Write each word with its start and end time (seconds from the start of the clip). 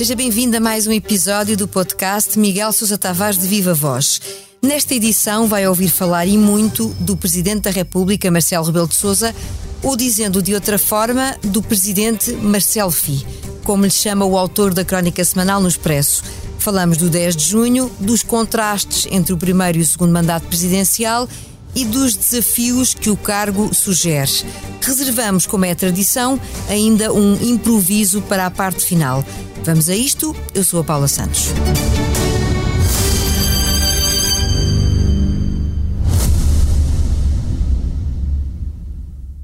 Seja 0.00 0.16
bem-vindo 0.16 0.56
a 0.56 0.60
mais 0.60 0.86
um 0.86 0.92
episódio 0.92 1.56
do 1.56 1.68
podcast 1.68 2.38
Miguel 2.38 2.72
Sousa 2.72 2.96
Tavares 2.96 3.38
de 3.38 3.46
Viva 3.46 3.74
Voz. 3.74 4.20
Nesta 4.62 4.94
edição 4.94 5.46
vai 5.46 5.68
ouvir 5.68 5.88
falar 5.88 6.26
e 6.26 6.38
muito 6.38 6.88
do 7.00 7.16
Presidente 7.16 7.62
da 7.64 7.70
República, 7.70 8.30
Marcelo 8.30 8.64
Rebelo 8.64 8.88
de 8.88 8.94
Sousa, 8.94 9.34
ou 9.82 9.96
dizendo 9.96 10.42
de 10.42 10.54
outra 10.54 10.78
forma, 10.78 11.36
do 11.42 11.62
Presidente 11.62 12.32
Marcelo 12.32 12.90
Fi, 12.90 13.26
como 13.62 13.84
lhe 13.84 13.90
chama 13.90 14.24
o 14.24 14.38
autor 14.38 14.72
da 14.72 14.84
crónica 14.84 15.22
semanal 15.22 15.60
no 15.60 15.68
Expresso. 15.68 16.22
Falamos 16.58 16.96
do 16.96 17.08
10 17.10 17.36
de 17.36 17.44
junho, 17.44 17.90
dos 18.00 18.22
contrastes 18.22 19.06
entre 19.10 19.32
o 19.32 19.36
primeiro 19.36 19.78
e 19.78 19.82
o 19.82 19.86
segundo 19.86 20.12
mandato 20.12 20.46
presidencial 20.46 21.28
e 21.74 21.84
dos 21.84 22.14
desafios 22.14 22.94
que 22.94 23.10
o 23.10 23.16
cargo 23.16 23.72
sugere. 23.74 24.44
Reservamos, 24.80 25.46
como 25.46 25.64
é 25.64 25.70
a 25.70 25.76
tradição, 25.76 26.40
ainda 26.68 27.12
um 27.12 27.34
improviso 27.42 28.22
para 28.22 28.46
a 28.46 28.50
parte 28.50 28.84
final. 28.84 29.24
Vamos 29.64 29.88
a 29.88 29.96
isto, 29.96 30.34
eu 30.54 30.64
sou 30.64 30.80
a 30.80 30.84
Paula 30.84 31.08
Santos. 31.08 31.48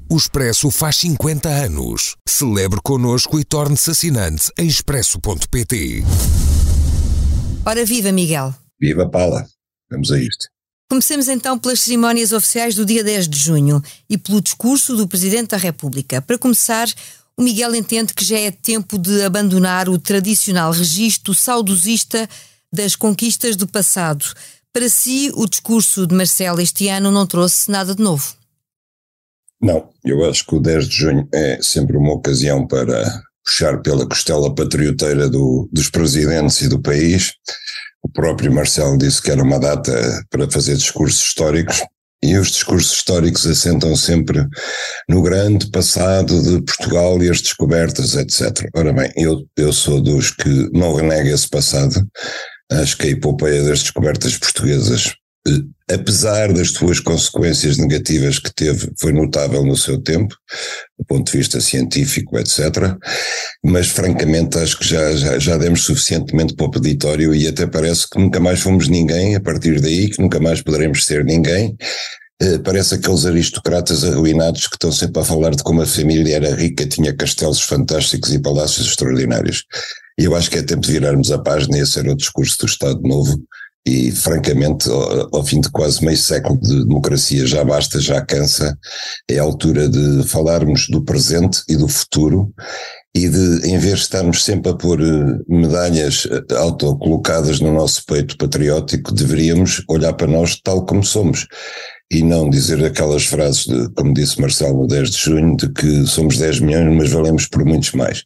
O 0.09 0.15
Expresso 0.15 0.71
faz 0.71 0.95
50 0.97 1.49
anos. 1.49 2.15
Celebre 2.27 2.79
connosco 2.81 3.39
e 3.39 3.43
torne-se 3.43 3.91
assinante 3.91 4.49
em 4.57 4.65
expresso.pt. 4.65 6.03
Ora 7.65 7.85
viva, 7.85 8.11
Miguel. 8.11 8.55
Viva 8.79 9.07
Paula. 9.09 9.45
Vamos 9.91 10.11
a 10.11 10.19
isto. 10.19 10.56
Comecemos 10.89 11.27
então 11.27 11.59
pelas 11.59 11.81
cerimónias 11.81 12.31
oficiais 12.31 12.75
do 12.75 12.85
dia 12.85 13.03
10 13.03 13.27
de 13.27 13.37
junho 13.37 13.81
e 14.09 14.17
pelo 14.17 14.41
discurso 14.41 14.95
do 14.95 15.07
Presidente 15.07 15.49
da 15.49 15.57
República. 15.57 16.21
Para 16.21 16.37
começar, 16.37 16.87
o 17.35 17.41
Miguel 17.43 17.75
entende 17.75 18.13
que 18.13 18.23
já 18.23 18.39
é 18.39 18.51
tempo 18.51 18.97
de 18.97 19.21
abandonar 19.23 19.89
o 19.89 19.99
tradicional 19.99 20.71
registro 20.71 21.33
saudosista 21.33 22.27
das 22.71 22.95
conquistas 22.95 23.57
do 23.57 23.67
passado. 23.67 24.25
Para 24.71 24.89
si, 24.89 25.29
o 25.35 25.45
discurso 25.45 26.07
de 26.07 26.15
Marcelo 26.15 26.61
este 26.61 26.87
ano 26.87 27.11
não 27.11 27.27
trouxe 27.27 27.69
nada 27.69 27.93
de 27.93 28.01
novo. 28.01 28.35
Não, 29.61 29.89
eu 30.05 30.23
acho 30.29 30.45
que 30.45 30.55
o 30.55 30.59
10 30.59 30.87
de 30.87 30.95
junho 30.95 31.27
é 31.33 31.59
sempre 31.61 31.97
uma 31.97 32.13
ocasião 32.13 32.65
para 32.65 33.23
puxar 33.43 33.81
pela 33.81 34.07
costela 34.07 34.53
patrioteira 34.53 35.29
do, 35.29 35.67
dos 35.71 35.89
presidentes 35.89 36.61
e 36.61 36.69
do 36.69 36.81
país. 36.81 37.33
O 38.07 38.09
próprio 38.09 38.53
Marcelo 38.53 38.97
disse 38.97 39.21
que 39.21 39.29
era 39.29 39.43
uma 39.43 39.59
data 39.59 40.23
para 40.29 40.49
fazer 40.49 40.75
discursos 40.75 41.21
históricos. 41.21 41.83
E 42.23 42.35
os 42.37 42.47
discursos 42.47 42.93
históricos 42.93 43.45
assentam 43.45 43.95
sempre 43.95 44.43
no 45.07 45.21
grande 45.21 45.69
passado 45.69 46.41
de 46.41 46.63
Portugal 46.63 47.21
e 47.21 47.29
as 47.29 47.41
descobertas, 47.41 48.15
etc. 48.15 48.67
Ora 48.75 48.91
bem, 48.91 49.11
eu, 49.15 49.45
eu 49.55 49.71
sou 49.71 50.01
dos 50.01 50.31
que 50.31 50.49
não 50.71 50.95
renega 50.95 51.29
esse 51.29 51.47
passado. 51.47 52.07
Acho 52.71 52.97
que 52.97 53.07
a 53.07 53.11
epopeia 53.11 53.61
das 53.63 53.81
descobertas 53.81 54.35
portuguesas 54.37 55.13
apesar 55.89 56.51
das 56.51 56.71
suas 56.71 56.99
consequências 56.99 57.77
negativas 57.77 58.39
que 58.39 58.53
teve, 58.53 58.91
foi 58.99 59.13
notável 59.13 59.63
no 59.63 59.77
seu 59.77 59.97
tempo, 59.97 60.35
do 60.99 61.05
ponto 61.05 61.31
de 61.31 61.37
vista 61.37 61.61
científico, 61.61 62.37
etc. 62.37 62.95
Mas, 63.63 63.87
francamente, 63.87 64.57
acho 64.57 64.77
que 64.77 64.87
já, 64.87 65.15
já, 65.15 65.39
já 65.39 65.57
demos 65.57 65.83
suficientemente 65.83 66.55
para 66.55 66.65
o 66.65 66.71
peditório 66.71 67.33
e 67.33 67.47
até 67.47 67.65
parece 67.65 68.09
que 68.09 68.19
nunca 68.19 68.39
mais 68.39 68.59
fomos 68.59 68.87
ninguém 68.87 69.35
a 69.35 69.39
partir 69.39 69.79
daí, 69.79 70.09
que 70.09 70.21
nunca 70.21 70.39
mais 70.39 70.61
poderemos 70.61 71.05
ser 71.05 71.23
ninguém. 71.23 71.77
Uh, 72.41 72.59
parece 72.59 72.93
aqueles 72.93 73.25
aristocratas 73.25 74.03
arruinados 74.03 74.67
que 74.67 74.75
estão 74.75 74.91
sempre 74.91 75.21
a 75.21 75.25
falar 75.25 75.55
de 75.55 75.63
como 75.63 75.81
a 75.81 75.87
família 75.87 76.35
era 76.35 76.53
rica, 76.53 76.85
tinha 76.85 77.15
castelos 77.15 77.61
fantásticos 77.61 78.31
e 78.31 78.39
palácios 78.39 78.87
extraordinários. 78.87 79.63
E 80.19 80.25
eu 80.25 80.35
acho 80.35 80.49
que 80.51 80.57
é 80.57 80.63
tempo 80.63 80.81
de 80.81 80.91
virarmos 80.91 81.31
a 81.31 81.39
página 81.39 81.77
e 81.77 81.81
esse 81.81 81.97
era 81.97 82.11
o 82.11 82.15
discurso 82.15 82.59
do 82.59 82.65
Estado 82.65 83.01
Novo, 83.01 83.39
e 83.87 84.11
francamente, 84.11 84.89
ao, 84.89 85.37
ao, 85.37 85.45
fim 85.45 85.61
de 85.61 85.71
quase 85.71 86.03
meio 86.03 86.17
século 86.17 86.59
de 86.59 86.83
democracia, 86.85 87.47
já 87.47 87.63
basta, 87.63 88.01
já 88.01 88.19
cansa. 88.19 88.77
É 89.29 89.39
a 89.39 89.43
altura 89.43 89.87
de 89.87 90.27
falarmos 90.27 90.87
do 90.89 91.01
presente 91.01 91.61
e 91.69 91.77
do 91.77 91.87
futuro 91.87 92.53
e 93.15 93.29
de, 93.29 93.65
em 93.65 93.77
vez 93.77 93.99
de 93.99 94.01
estarmos 94.01 94.43
sempre 94.43 94.71
a 94.71 94.75
pôr 94.75 94.99
eh, 95.01 95.39
medalhas 95.47 96.27
eh, 96.29 96.55
autocolocadas 96.55 97.61
no 97.61 97.73
nosso 97.73 98.03
peito 98.05 98.37
patriótico, 98.37 99.13
deveríamos 99.13 99.81
olhar 99.87 100.11
para 100.13 100.27
nós 100.27 100.59
tal 100.61 100.85
como 100.85 101.01
somos 101.01 101.47
e 102.11 102.21
não 102.21 102.49
dizer 102.49 102.83
aquelas 102.83 103.25
frases, 103.25 103.65
de, 103.65 103.89
como 103.93 104.13
disse 104.13 104.39
Marcelo 104.41 104.81
no 104.81 104.87
10 104.87 105.09
de 105.11 105.17
junho, 105.17 105.55
de 105.55 105.69
que 105.69 106.05
somos 106.05 106.37
10 106.37 106.59
milhões, 106.59 106.95
mas 106.95 107.09
valemos 107.09 107.47
por 107.47 107.63
muitos 107.63 107.93
mais. 107.93 108.23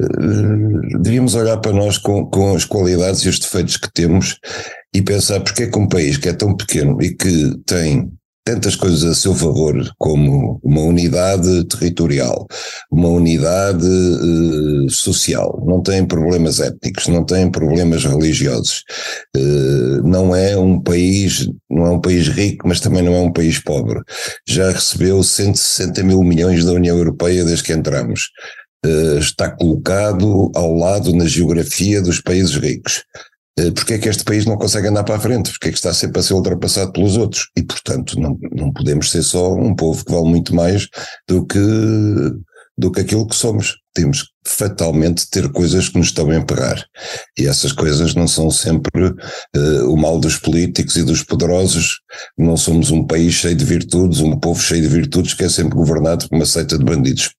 Eh, 0.00 0.98
devíamos 1.00 1.34
olhar 1.34 1.56
para 1.58 1.72
nós 1.72 1.98
com, 1.98 2.26
com 2.26 2.54
as 2.54 2.64
qualidades 2.64 3.20
e 3.22 3.28
os 3.28 3.38
defeitos 3.38 3.76
que 3.76 3.90
temos 3.92 4.38
e 4.94 5.02
pensar 5.02 5.40
porque 5.40 5.64
é 5.64 5.66
que 5.70 5.78
um 5.78 5.88
país 5.88 6.16
que 6.18 6.28
é 6.28 6.32
tão 6.32 6.54
pequeno 6.56 7.00
e 7.02 7.14
que 7.14 7.54
tem 7.66 8.10
tantas 8.46 8.76
coisas 8.76 9.02
a 9.02 9.12
seu 9.12 9.34
favor, 9.34 9.74
como 9.98 10.60
uma 10.62 10.80
unidade 10.82 11.64
territorial, 11.64 12.46
uma 12.92 13.08
unidade 13.08 13.84
uh, 13.84 14.88
social, 14.88 15.64
não 15.66 15.82
tem 15.82 16.06
problemas 16.06 16.60
étnicos, 16.60 17.08
não 17.08 17.24
tem 17.24 17.50
problemas 17.50 18.04
religiosos, 18.04 18.84
uh, 19.36 20.08
não 20.08 20.34
é 20.34 20.56
um 20.56 20.80
país, 20.80 21.50
não 21.68 21.86
é 21.86 21.90
um 21.90 22.00
país 22.00 22.28
rico, 22.28 22.68
mas 22.68 22.78
também 22.78 23.02
não 23.02 23.14
é 23.14 23.20
um 23.20 23.32
país 23.32 23.58
pobre. 23.58 24.00
Já 24.46 24.70
recebeu 24.70 25.20
160 25.24 26.04
mil 26.04 26.22
milhões 26.22 26.64
da 26.64 26.70
União 26.72 26.96
Europeia 26.96 27.44
desde 27.44 27.64
que 27.64 27.72
entramos. 27.72 28.30
Uh, 28.86 29.18
está 29.18 29.50
colocado 29.50 30.50
ao 30.54 30.74
lado 30.74 31.14
na 31.14 31.26
geografia 31.26 32.00
dos 32.00 32.20
países 32.20 32.54
ricos. 32.54 33.02
Eh, 33.58 33.70
porque 33.70 33.94
é 33.94 33.98
que 33.98 34.08
este 34.08 34.22
país 34.24 34.44
não 34.44 34.56
consegue 34.56 34.88
andar 34.88 35.04
para 35.04 35.16
a 35.16 35.20
frente, 35.20 35.50
porque 35.50 35.68
é 35.68 35.70
que 35.70 35.78
está 35.78 35.92
sempre 35.92 36.20
a 36.20 36.22
ser 36.22 36.34
ultrapassado 36.34 36.92
pelos 36.92 37.16
outros. 37.16 37.48
E, 37.56 37.62
portanto, 37.62 38.20
não, 38.20 38.38
não 38.52 38.72
podemos 38.72 39.10
ser 39.10 39.22
só 39.22 39.54
um 39.54 39.74
povo 39.74 40.04
que 40.04 40.12
vale 40.12 40.28
muito 40.28 40.54
mais 40.54 40.88
do 41.26 41.46
que, 41.46 41.58
do 42.76 42.92
que 42.92 43.00
aquilo 43.00 43.26
que 43.26 43.34
somos. 43.34 43.76
Temos 43.94 44.30
fatalmente 44.46 45.28
ter 45.30 45.50
coisas 45.50 45.88
que 45.88 45.96
nos 45.96 46.08
estão 46.08 46.30
a 46.30 46.36
emperrar. 46.36 46.84
E 47.38 47.46
essas 47.46 47.72
coisas 47.72 48.14
não 48.14 48.28
são 48.28 48.50
sempre 48.50 49.06
uh, 49.06 49.90
o 49.90 49.96
mal 49.96 50.20
dos 50.20 50.36
políticos 50.36 50.96
e 50.96 51.02
dos 51.02 51.22
poderosos. 51.22 52.00
Não 52.36 52.58
somos 52.58 52.90
um 52.90 53.06
país 53.06 53.34
cheio 53.34 53.56
de 53.56 53.64
virtudes, 53.64 54.20
um 54.20 54.38
povo 54.38 54.60
cheio 54.60 54.82
de 54.82 54.88
virtudes 54.88 55.32
que 55.32 55.44
é 55.44 55.48
sempre 55.48 55.76
governado 55.76 56.28
por 56.28 56.36
uma 56.36 56.46
seita 56.46 56.76
de 56.76 56.84
bandidos. 56.84 57.30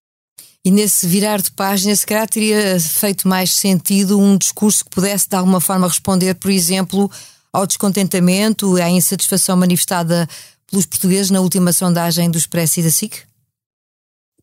E 0.67 0.71
nesse 0.71 1.07
virar 1.07 1.41
de 1.41 1.49
página, 1.49 1.95
se 1.95 2.05
calhar 2.05 2.27
teria 2.27 2.77
feito 2.77 3.25
mais 3.25 3.53
sentido 3.53 4.19
um 4.19 4.37
discurso 4.37 4.83
que 4.83 4.89
pudesse 4.89 5.29
de 5.29 5.33
alguma 5.37 5.61
forma 5.61 5.87
responder, 5.87 6.35
por 6.35 6.51
exemplo, 6.51 7.09
ao 7.53 7.65
descontentamento, 7.65 8.75
à 8.75 8.89
insatisfação 8.89 9.55
manifestada 9.55 10.27
pelos 10.69 10.85
portugueses 10.85 11.31
na 11.31 11.39
última 11.39 11.71
sondagem 11.71 12.29
do 12.29 12.37
Expresso 12.37 12.81
e 12.81 12.83
da 12.83 12.91
SIC? 12.91 13.15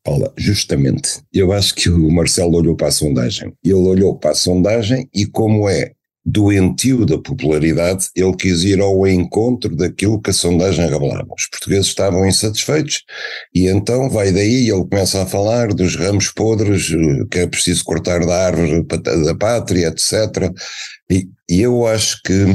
Paula, 0.02 0.32
justamente, 0.34 1.20
eu 1.30 1.52
acho 1.52 1.74
que 1.74 1.90
o 1.90 2.10
Marcelo 2.10 2.56
olhou 2.56 2.74
para 2.74 2.88
a 2.88 2.92
sondagem. 2.92 3.52
Ele 3.62 3.74
olhou 3.74 4.16
para 4.16 4.30
a 4.30 4.34
sondagem 4.34 5.06
e 5.12 5.26
como 5.26 5.68
é 5.68 5.92
doentio 6.24 7.04
da 7.04 7.18
popularidade, 7.18 8.08
ele 8.16 8.34
quis 8.34 8.62
ir 8.64 8.80
ao 8.80 9.06
encontro 9.06 9.76
daquilo 9.76 10.20
que 10.20 10.30
a 10.30 10.32
sondagem 10.32 10.88
revelava. 10.88 11.26
Os 11.36 11.46
portugueses 11.48 11.88
estavam 11.88 12.26
insatisfeitos 12.26 13.02
e 13.54 13.68
então 13.68 14.08
vai 14.08 14.32
daí 14.32 14.70
ele 14.70 14.86
começa 14.88 15.22
a 15.22 15.26
falar 15.26 15.68
dos 15.74 15.96
ramos 15.96 16.30
podres 16.30 16.90
eh, 16.90 17.24
que 17.30 17.40
é 17.40 17.46
preciso 17.46 17.84
cortar 17.84 18.24
da 18.24 18.46
árvore 18.46 18.82
da 18.84 19.34
pátria, 19.34 19.88
etc. 19.88 20.50
E, 21.10 21.28
e 21.48 21.60
eu 21.60 21.86
acho 21.86 22.20
que, 22.22 22.46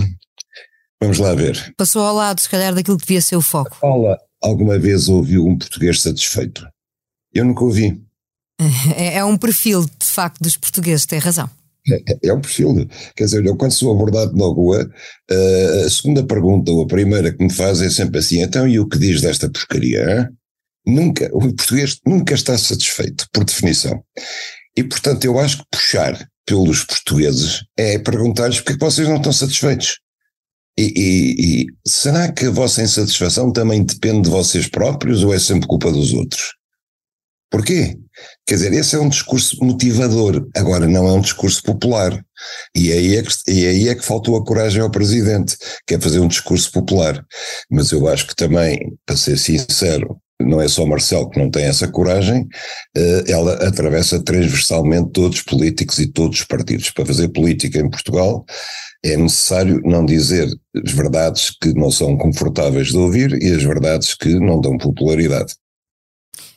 vamos 0.99 1.19
lá 1.19 1.35
ver. 1.35 1.73
Passou 1.77 2.01
ao 2.01 2.15
lado, 2.15 2.41
se 2.41 2.49
calhar, 2.49 2.73
daquilo 2.73 2.97
que 2.97 3.05
devia 3.05 3.21
ser 3.21 3.35
o 3.35 3.41
foco. 3.41 3.77
Paula, 3.79 4.17
alguma 4.41 4.79
vez 4.79 5.07
ouviu 5.07 5.45
um 5.45 5.57
português 5.57 6.01
satisfeito? 6.01 6.65
Eu 7.31 7.45
nunca 7.45 7.63
ouvi. 7.63 8.01
É, 8.97 9.19
é 9.19 9.23
um 9.23 9.37
perfil, 9.37 9.85
de 9.85 10.05
facto, 10.05 10.41
dos 10.41 10.57
portugueses, 10.57 11.05
tem 11.05 11.17
razão. 11.17 11.49
É, 11.91 12.29
é 12.29 12.33
um 12.33 12.41
perfil. 12.41 12.87
Quer 13.15 13.25
dizer, 13.25 13.45
eu 13.45 13.55
quando 13.55 13.71
sou 13.71 13.91
abordado 13.93 14.35
na 14.35 14.45
rua, 14.45 14.89
uh, 15.31 15.85
a 15.85 15.89
segunda 15.89 16.23
pergunta, 16.25 16.71
ou 16.71 16.83
a 16.83 16.87
primeira 16.87 17.33
que 17.33 17.43
me 17.43 17.51
faz 17.51 17.81
é 17.81 17.89
sempre 17.89 18.19
assim: 18.19 18.41
então 18.41 18.67
e 18.67 18.79
o 18.79 18.87
que 18.87 18.97
diz 18.97 19.21
desta 19.21 19.49
porcaria? 19.49 20.29
Nunca, 20.85 21.29
o 21.33 21.39
português 21.39 21.99
nunca 22.05 22.33
está 22.33 22.57
satisfeito, 22.57 23.27
por 23.31 23.43
definição. 23.43 24.01
E 24.75 24.83
portanto, 24.83 25.25
eu 25.25 25.37
acho 25.37 25.57
que 25.57 25.65
puxar 25.71 26.27
pelos 26.45 26.83
portugueses 26.83 27.63
é 27.77 27.99
perguntar-lhes 27.99 28.59
porque 28.59 28.73
é 28.73 28.77
que 28.77 28.85
vocês 28.85 29.07
não 29.07 29.17
estão 29.17 29.31
satisfeitos. 29.31 29.99
E, 30.77 30.93
e, 30.95 31.61
e 31.61 31.65
será 31.85 32.31
que 32.31 32.45
a 32.45 32.51
vossa 32.51 32.81
insatisfação 32.81 33.51
também 33.51 33.83
depende 33.83 34.23
de 34.23 34.29
vocês 34.29 34.67
próprios 34.67 35.23
ou 35.23 35.33
é 35.33 35.39
sempre 35.39 35.67
culpa 35.67 35.91
dos 35.91 36.13
outros? 36.13 36.53
Porquê? 37.49 37.97
Quer 38.45 38.55
dizer, 38.55 38.73
esse 38.73 38.95
é 38.95 38.99
um 38.99 39.09
discurso 39.09 39.57
motivador, 39.63 40.47
agora 40.55 40.87
não 40.87 41.07
é 41.07 41.13
um 41.13 41.21
discurso 41.21 41.63
popular. 41.63 42.23
E 42.75 42.91
aí 42.91 43.15
é 43.15 43.23
que, 43.23 43.33
e 43.47 43.65
aí 43.65 43.89
é 43.89 43.95
que 43.95 44.05
faltou 44.05 44.35
a 44.35 44.45
coragem 44.45 44.81
ao 44.81 44.91
presidente, 44.91 45.57
que 45.87 45.95
é 45.95 45.99
fazer 45.99 46.19
um 46.19 46.27
discurso 46.27 46.71
popular. 46.71 47.25
Mas 47.69 47.91
eu 47.91 48.07
acho 48.07 48.27
que 48.27 48.35
também, 48.35 48.77
para 49.05 49.17
ser 49.17 49.37
sincero, 49.37 50.19
não 50.41 50.61
é 50.61 50.67
só 50.67 50.85
Marcelo 50.85 51.29
que 51.29 51.39
não 51.39 51.49
tem 51.49 51.65
essa 51.65 51.87
coragem, 51.87 52.43
uh, 52.97 53.23
ela 53.27 53.53
atravessa 53.67 54.23
transversalmente 54.23 55.11
todos 55.11 55.39
os 55.39 55.43
políticos 55.43 55.99
e 55.99 56.07
todos 56.07 56.39
os 56.39 56.45
partidos. 56.45 56.91
Para 56.91 57.05
fazer 57.05 57.27
política 57.29 57.79
em 57.79 57.89
Portugal 57.89 58.45
é 59.03 59.15
necessário 59.17 59.81
não 59.83 60.05
dizer 60.05 60.47
as 60.85 60.91
verdades 60.91 61.51
que 61.61 61.73
não 61.73 61.91
são 61.91 62.17
confortáveis 62.17 62.87
de 62.87 62.97
ouvir 62.97 63.31
e 63.41 63.51
as 63.53 63.63
verdades 63.63 64.13
que 64.13 64.39
não 64.39 64.59
dão 64.59 64.77
popularidade. 64.77 65.53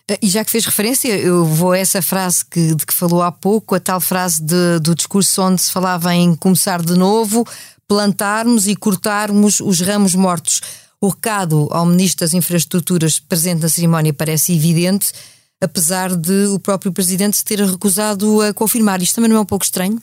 Eh, 0.08 0.19
e 0.22 0.28
já 0.28 0.44
que 0.44 0.50
fez 0.50 0.64
referência, 0.64 1.08
eu 1.16 1.44
vou 1.44 1.72
a 1.72 1.78
essa 1.78 2.02
frase 2.02 2.44
que, 2.44 2.75
de 2.75 2.87
que 2.87 2.94
falou 2.94 3.22
há 3.22 3.32
pouco, 3.32 3.75
a 3.75 3.81
tal 3.81 4.00
frase 4.00 4.43
de, 4.43 4.78
do 4.81 4.94
discurso 4.94 5.43
onde 5.43 5.60
se 5.60 5.70
falava 5.70 6.14
em 6.14 6.34
começar 6.34 6.82
de 6.82 6.94
novo, 6.96 7.46
plantarmos 7.87 8.66
e 8.66 8.76
cortarmos 8.76 9.60
os 9.60 9.81
ramos 9.81 10.14
mortos. 10.14 10.60
O 11.00 11.08
recado 11.08 11.69
ao 11.70 11.84
Ministro 11.84 12.20
das 12.20 12.32
Infraestruturas 12.32 13.19
presente 13.19 13.62
na 13.62 13.69
cerimónia 13.69 14.12
parece 14.12 14.54
evidente, 14.54 15.12
apesar 15.60 16.14
de 16.14 16.46
o 16.46 16.58
próprio 16.58 16.93
Presidente 16.93 17.44
ter 17.44 17.60
recusado 17.60 18.40
a 18.40 18.54
confirmar. 18.54 19.02
Isto 19.02 19.16
também 19.16 19.31
não 19.31 19.38
é 19.38 19.40
um 19.40 19.46
pouco 19.46 19.64
estranho? 19.64 20.00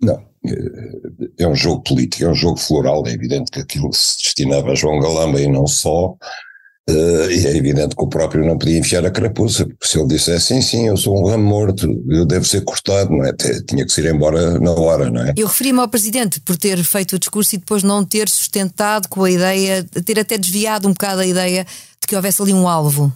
Não. 0.00 0.22
É 1.38 1.46
um 1.48 1.54
jogo 1.54 1.82
político, 1.82 2.24
é 2.24 2.28
um 2.28 2.34
jogo 2.34 2.58
floral. 2.58 3.06
É 3.06 3.12
evidente 3.12 3.50
que 3.50 3.60
aquilo 3.60 3.90
se 3.94 4.18
destinava 4.22 4.72
a 4.72 4.74
João 4.74 5.00
Galamba 5.00 5.40
e 5.40 5.48
não 5.48 5.66
só. 5.66 6.14
Uh, 6.88 7.30
e 7.30 7.46
é 7.46 7.56
evidente 7.56 7.96
que 7.96 8.04
o 8.04 8.08
próprio 8.08 8.44
não 8.44 8.58
podia 8.58 8.78
enfiar 8.78 9.06
a 9.06 9.10
carapuça, 9.10 9.64
porque 9.64 9.86
se 9.86 9.98
ele 9.98 10.08
dissesse 10.08 10.48
sim, 10.48 10.60
sim, 10.60 10.86
eu 10.86 10.96
sou 10.98 11.18
um 11.18 11.26
ramo 11.26 11.42
morto, 11.42 11.88
eu 12.10 12.26
devo 12.26 12.44
ser 12.44 12.62
cortado, 12.62 13.10
não 13.10 13.24
é? 13.24 13.32
Tinha 13.66 13.86
que 13.86 13.90
se 13.90 14.02
ir 14.02 14.14
embora 14.14 14.60
na 14.60 14.72
hora, 14.72 15.10
não 15.10 15.22
é? 15.22 15.32
Eu 15.34 15.46
referi-me 15.46 15.80
ao 15.80 15.88
Presidente 15.88 16.40
por 16.42 16.58
ter 16.58 16.82
feito 16.84 17.16
o 17.16 17.18
discurso 17.18 17.54
e 17.54 17.58
depois 17.58 17.82
não 17.82 18.04
ter 18.04 18.28
sustentado 18.28 19.08
com 19.08 19.24
a 19.24 19.30
ideia, 19.30 19.82
ter 20.04 20.18
até 20.18 20.36
desviado 20.36 20.86
um 20.86 20.92
bocado 20.92 21.22
a 21.22 21.26
ideia 21.26 21.64
de 21.64 22.06
que 22.06 22.14
houvesse 22.14 22.42
ali 22.42 22.52
um 22.52 22.68
alvo. 22.68 23.10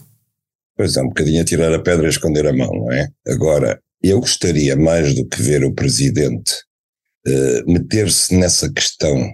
Pois 0.75 0.97
é, 0.97 1.01
um 1.01 1.09
bocadinho 1.09 1.41
a 1.41 1.45
tirar 1.45 1.71
a 1.71 1.79
pedra 1.79 2.05
e 2.05 2.07
a 2.07 2.09
esconder 2.09 2.47
a 2.47 2.53
mão, 2.53 2.71
não 2.73 2.91
é? 2.91 3.07
Agora, 3.27 3.79
eu 4.01 4.19
gostaria 4.19 4.75
mais 4.75 5.13
do 5.13 5.27
que 5.27 5.43
ver 5.43 5.63
o 5.63 5.73
Presidente 5.73 6.53
uh, 7.27 7.71
meter-se 7.71 8.33
nessa 8.35 8.71
questão 8.71 9.31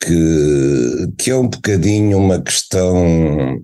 que, 0.00 1.12
que 1.18 1.30
é 1.30 1.36
um 1.36 1.48
bocadinho 1.48 2.18
uma 2.18 2.40
questão 2.40 3.60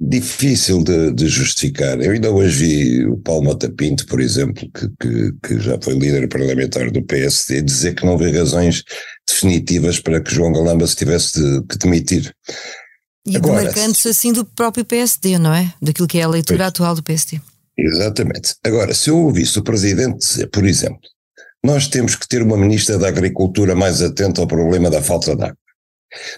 difícil 0.00 0.82
de, 0.82 1.12
de, 1.12 1.28
justificar. 1.28 2.00
Eu 2.00 2.12
ainda 2.12 2.30
hoje 2.30 2.56
vi 2.56 3.06
o 3.06 3.16
Paulo 3.16 3.44
Mota 3.44 3.70
Pinto, 3.70 4.06
por 4.06 4.20
exemplo, 4.20 4.68
que, 4.72 4.88
que, 5.00 5.32
que, 5.42 5.60
já 5.60 5.78
foi 5.80 5.94
líder 5.94 6.28
parlamentar 6.28 6.90
do 6.90 7.02
PSD, 7.02 7.62
dizer 7.62 7.94
que 7.94 8.04
não 8.04 8.18
vê 8.18 8.30
razões 8.30 8.82
definitivas 9.26 10.00
para 10.00 10.20
que 10.20 10.34
João 10.34 10.52
Galamba 10.52 10.86
se 10.86 10.96
tivesse 10.96 11.40
de, 11.40 11.66
que 11.66 11.78
demitir. 11.78 12.34
E 13.26 13.38
demarcando-se 13.38 14.08
assim 14.08 14.32
do 14.32 14.44
próprio 14.44 14.84
PSD, 14.84 15.38
não 15.38 15.54
é? 15.54 15.72
Daquilo 15.80 16.08
que 16.08 16.18
é 16.18 16.22
a 16.22 16.28
leitura 16.28 16.58
pois, 16.58 16.68
atual 16.68 16.94
do 16.94 17.02
PSD. 17.02 17.40
Exatamente. 17.78 18.54
Agora, 18.62 18.92
se 18.92 19.08
eu 19.08 19.18
ouvisse 19.18 19.58
o 19.58 19.62
Presidente 19.62 20.18
dizer, 20.18 20.48
por 20.48 20.66
exemplo, 20.66 21.00
nós 21.64 21.88
temos 21.88 22.14
que 22.14 22.28
ter 22.28 22.42
uma 22.42 22.58
Ministra 22.58 22.98
da 22.98 23.08
Agricultura 23.08 23.74
mais 23.74 24.02
atenta 24.02 24.42
ao 24.42 24.46
problema 24.46 24.90
da 24.90 25.00
falta 25.00 25.34
de 25.34 25.42
água. 25.44 25.56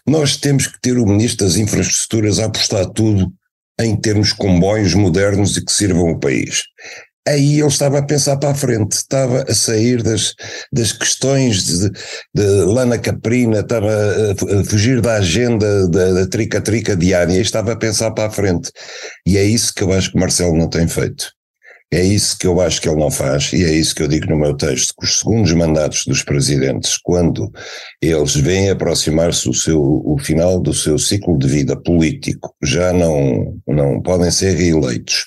Nós 0.07 0.37
temos 0.37 0.67
que 0.67 0.81
ter 0.81 0.99
o 0.99 1.07
Ministro 1.07 1.47
das 1.47 1.57
Infraestruturas 1.57 2.39
a 2.39 2.47
apostar 2.47 2.87
tudo 2.87 3.33
em 3.81 3.97
termos 3.97 4.33
comboios 4.33 4.95
modernos 4.95 5.57
e 5.57 5.65
que 5.65 5.73
sirvam 5.73 6.11
o 6.11 6.19
país. 6.19 6.63
Aí 7.29 7.59
ele 7.59 7.67
estava 7.67 7.99
a 7.99 8.03
pensar 8.05 8.37
para 8.37 8.51
a 8.51 8.55
frente, 8.55 8.93
estava 8.93 9.45
a 9.49 9.55
sair 9.55 10.01
das, 10.01 10.33
das 10.73 10.93
questões 10.93 11.65
de, 11.65 11.91
de 12.33 12.45
lana 12.65 12.99
caprina, 12.99 13.61
estava 13.61 13.91
a, 13.91 14.65
fugir 14.65 15.01
da 15.01 15.15
agenda 15.15 15.89
da 15.89 16.27
trica-trica 16.29 16.97
diária, 16.97 17.41
estava 17.41 17.73
a 17.73 17.77
pensar 17.77 18.13
para 18.13 18.29
a 18.29 18.31
frente. 18.31 18.71
E 19.27 19.37
é 19.37 19.43
isso 19.43 19.75
que 19.75 19.83
eu 19.83 19.93
acho 19.93 20.13
que 20.13 20.19
Marcelo 20.19 20.57
não 20.57 20.71
tem 20.71 20.87
feito. 20.87 21.36
É 21.93 22.03
isso 22.03 22.37
que 22.37 22.47
eu 22.47 22.61
acho 22.61 22.81
que 22.81 22.89
ele 22.89 22.99
não 22.99 23.13
faz, 23.13 23.53
e 23.53 23.65
é 23.65 23.73
isso 23.73 23.95
que 23.95 24.03
eu 24.03 24.09
digo 24.09 24.27
no 24.27 24.37
meu 24.37 24.57
texto, 24.57 24.93
que 24.99 25.07
os 25.07 25.21
segundos 25.21 25.53
mandatos 25.53 26.05
dos 26.05 26.21
presidentes, 26.21 26.99
quando 26.99 27.49
eles 28.03 28.35
veem 28.35 28.71
aproximar-se 28.71 29.49
o, 29.71 30.03
o 30.05 30.19
final 30.19 30.61
do 30.61 30.75
seu 30.75 30.99
ciclo 30.99 31.39
de 31.39 31.47
vida 31.47 31.81
político, 31.81 32.53
já 32.61 32.93
não, 32.93 33.57
não 33.69 34.03
podem 34.03 34.33
ser 34.33 34.57
reeleitos, 34.57 35.27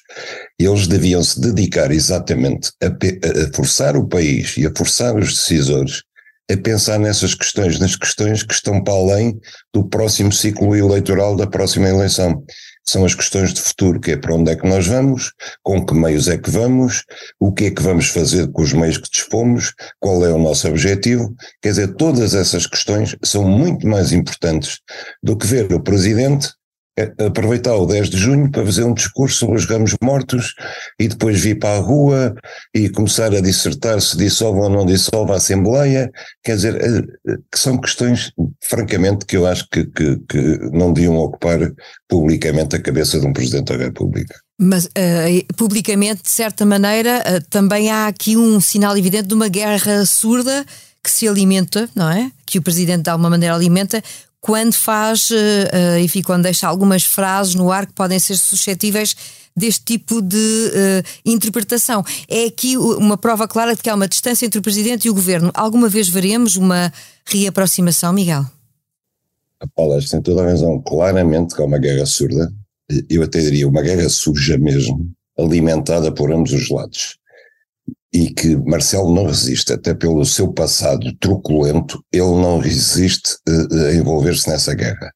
eles 0.60 0.86
deviam 0.86 1.24
se 1.24 1.40
dedicar 1.40 1.92
exatamente 1.92 2.72
a, 2.84 2.88
a 2.88 3.54
forçar 3.56 3.96
o 3.96 4.06
país 4.06 4.58
e 4.58 4.68
a 4.68 4.72
forçar 4.76 5.16
os 5.16 5.30
decisores 5.30 6.04
a 6.52 6.58
pensar 6.58 6.98
nessas 7.00 7.36
questões, 7.36 7.80
nas 7.80 7.96
questões 7.96 8.42
que 8.42 8.54
estão 8.54 8.84
para 8.84 8.96
além 8.96 9.40
do 9.72 9.88
próximo 9.88 10.32
ciclo 10.32 10.76
eleitoral 10.76 11.36
da 11.36 11.46
próxima 11.46 11.88
eleição 11.88 12.44
são 12.90 13.06
as 13.06 13.16
questões 13.16 13.54
de 13.54 13.62
futuro, 13.62 14.00
que 14.00 14.12
é 14.12 14.18
para 14.18 14.34
onde 14.34 14.52
é 14.52 14.56
que 14.56 14.68
nós 14.68 14.88
vamos, 14.88 15.32
com 15.64 15.86
que 15.86 15.94
meios 15.94 16.28
é 16.28 16.38
que 16.38 16.50
vamos, 16.50 17.04
o 17.40 17.52
que 17.52 17.66
é 17.66 17.72
que 17.72 17.82
vamos 17.82 18.10
fazer 18.10 18.52
com 18.52 18.62
os 18.62 18.74
meios 18.74 18.98
que 18.98 19.10
dispomos, 19.10 19.74
qual 20.00 20.26
é 20.26 20.34
o 20.34 20.38
nosso 20.38 20.68
objetivo. 20.68 21.34
Quer 21.62 21.70
dizer, 21.70 21.96
todas 21.96 22.34
essas 22.34 22.66
questões 22.66 23.16
são 23.24 23.44
muito 23.44 23.88
mais 23.88 24.12
importantes 24.12 24.80
do 25.22 25.38
que 25.38 25.46
ver 25.46 25.72
o 25.72 25.82
Presidente 25.82 26.59
aproveitar 27.18 27.76
o 27.76 27.86
10 27.86 28.10
de 28.10 28.18
junho 28.18 28.52
para 28.52 28.66
fazer 28.66 28.84
um 28.84 28.94
discurso 28.94 29.38
sobre 29.38 29.58
os 29.58 29.66
ramos 29.66 29.96
mortos 30.02 30.54
e 31.00 31.08
depois 31.08 31.40
vir 31.40 31.60
para 31.60 31.78
a 31.78 31.82
rua 31.82 32.36
e 32.74 32.90
começar 32.90 33.34
a 33.34 33.42
dissertar 33.42 34.00
se 34.02 34.18
dissolve 34.18 34.60
ou 34.60 34.70
não 34.70 34.86
dissolve 34.86 35.32
a 35.32 35.36
Assembleia. 35.36 36.12
Quer 36.44 36.56
dizer, 36.56 36.76
eh, 36.76 37.38
que 37.52 37.60
são 37.60 37.78
questões, 37.78 38.32
francamente, 38.62 39.26
que 39.26 39.38
eu 39.38 39.46
acho 39.46 39.68
que, 39.70 39.86
que, 39.86 40.18
que 40.28 40.58
não 40.72 40.94
deviam 40.94 41.16
ocupar 41.18 41.60
publicamente 42.08 42.76
a 42.76 42.82
cabeça 42.82 43.20
de 43.20 43.28
um 43.28 43.34
Presidente 43.34 43.78
da 43.78 43.84
República. 43.84 44.36
Mas 44.60 44.86
uh, 44.86 45.54
publicamente, 45.56 46.24
de 46.24 46.30
certa 46.30 46.66
maneira, 46.66 47.20
uh, 47.20 47.50
também 47.50 47.90
há 47.90 48.08
aqui 48.08 48.36
um 48.36 48.60
sinal 48.60 48.98
evidente 48.98 49.28
de 49.28 49.34
uma 49.34 49.48
guerra 49.48 50.06
surda 50.06 50.66
que 51.02 51.10
se 51.10 51.28
alimenta, 51.28 51.90
não 51.96 52.10
é? 52.10 52.30
Que 52.46 52.60
o 52.60 52.62
Presidente 52.62 53.04
de 53.04 53.10
alguma 53.10 53.30
maneira 53.30 53.56
alimenta 53.56 54.04
quando 54.42 54.74
faz, 54.74 55.30
uh, 55.32 56.00
enfim, 56.02 56.22
quando 56.22 56.44
deixa 56.44 56.68
algumas 56.68 57.04
frases 57.04 57.56
no 57.56 57.72
ar 57.72 57.86
que 57.86 57.94
podem 57.94 58.20
ser 58.20 58.38
suscetíveis 58.38 59.16
deste 59.56 59.84
tipo 59.84 60.22
de 60.22 60.38
uh, 60.38 61.04
interpretação. 61.26 62.04
É 62.28 62.46
aqui 62.46 62.78
uma 62.78 63.18
prova 63.18 63.48
clara 63.48 63.76
de 63.76 63.82
que 63.82 63.90
há 63.90 63.96
uma 63.96 64.08
distância 64.08 64.46
entre 64.46 64.60
o 64.60 64.62
Presidente 64.62 65.08
e 65.08 65.10
o 65.10 65.14
Governo. 65.14 65.52
Alguma 65.54 65.90
vez 65.90 66.08
veremos 66.08 66.56
uma 66.56 66.92
reaproximação, 67.26 68.14
Miguel? 68.14 68.46
A 69.60 69.68
Paula 69.68 70.00
tem 70.02 70.22
toda 70.22 70.42
a 70.42 70.46
razão. 70.46 70.82
Claramente 70.82 71.54
que 71.54 71.62
há 71.62 71.66
uma 71.66 71.78
guerra 71.78 72.06
surda, 72.06 72.50
eu 73.10 73.22
até 73.24 73.42
diria 73.42 73.68
uma 73.68 73.82
guerra 73.82 74.08
suja 74.08 74.58
mesmo, 74.58 75.12
alimentada 75.38 76.12
por 76.12 76.32
ambos 76.32 76.54
os 76.54 76.70
lados 76.70 77.19
e 78.14 78.34
que 78.34 78.56
Marcelo 78.56 79.14
não 79.14 79.26
resiste, 79.26 79.72
até 79.72 79.94
pelo 79.94 80.26
seu 80.26 80.52
passado 80.52 81.14
truculento, 81.20 82.04
ele 82.12 82.24
não 82.24 82.58
resiste 82.58 83.36
uh, 83.48 83.88
a 83.88 83.94
envolver-se 83.94 84.50
nessa 84.50 84.74
guerra. 84.74 85.12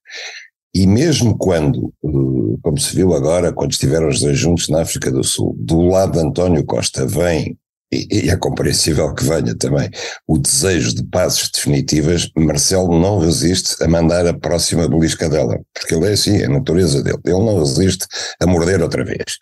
E 0.76 0.88
mesmo 0.88 1.38
quando, 1.38 1.94
uh, 2.04 2.58
como 2.62 2.80
se 2.80 2.96
viu 2.96 3.14
agora, 3.14 3.54
quando 3.54 3.72
estiveram 3.72 4.08
os 4.08 4.20
dois 4.20 4.38
juntos 4.38 4.70
na 4.70 4.82
África 4.82 5.12
do 5.12 5.24
Sul, 5.24 5.56
do 5.60 5.82
lado 5.82 6.14
de 6.14 6.20
António 6.20 6.66
Costa 6.66 7.06
vem 7.06 7.58
e, 7.94 8.30
é 8.30 8.36
compreensível 8.36 9.14
que 9.14 9.24
venha 9.24 9.56
também 9.56 9.90
o 10.28 10.38
desejo 10.38 10.96
de 10.96 11.04
pazes 11.04 11.50
definitivas, 11.50 12.30
Marcelo 12.36 13.00
não 13.00 13.20
resiste 13.20 13.82
a 13.84 13.88
mandar 13.88 14.26
a 14.28 14.34
próxima 14.34 14.88
belisca 14.88 15.30
dela, 15.30 15.60
porque 15.74 15.96
ele 15.96 16.08
é 16.08 16.14
assim, 16.14 16.38
é 16.42 16.46
a 16.46 16.50
natureza 16.50 17.02
dele, 17.02 17.20
ele 17.26 17.34
não 17.34 17.60
resiste 17.60 18.06
a 18.42 18.48
morder 18.48 18.82
outra 18.82 19.04
vez. 19.04 19.38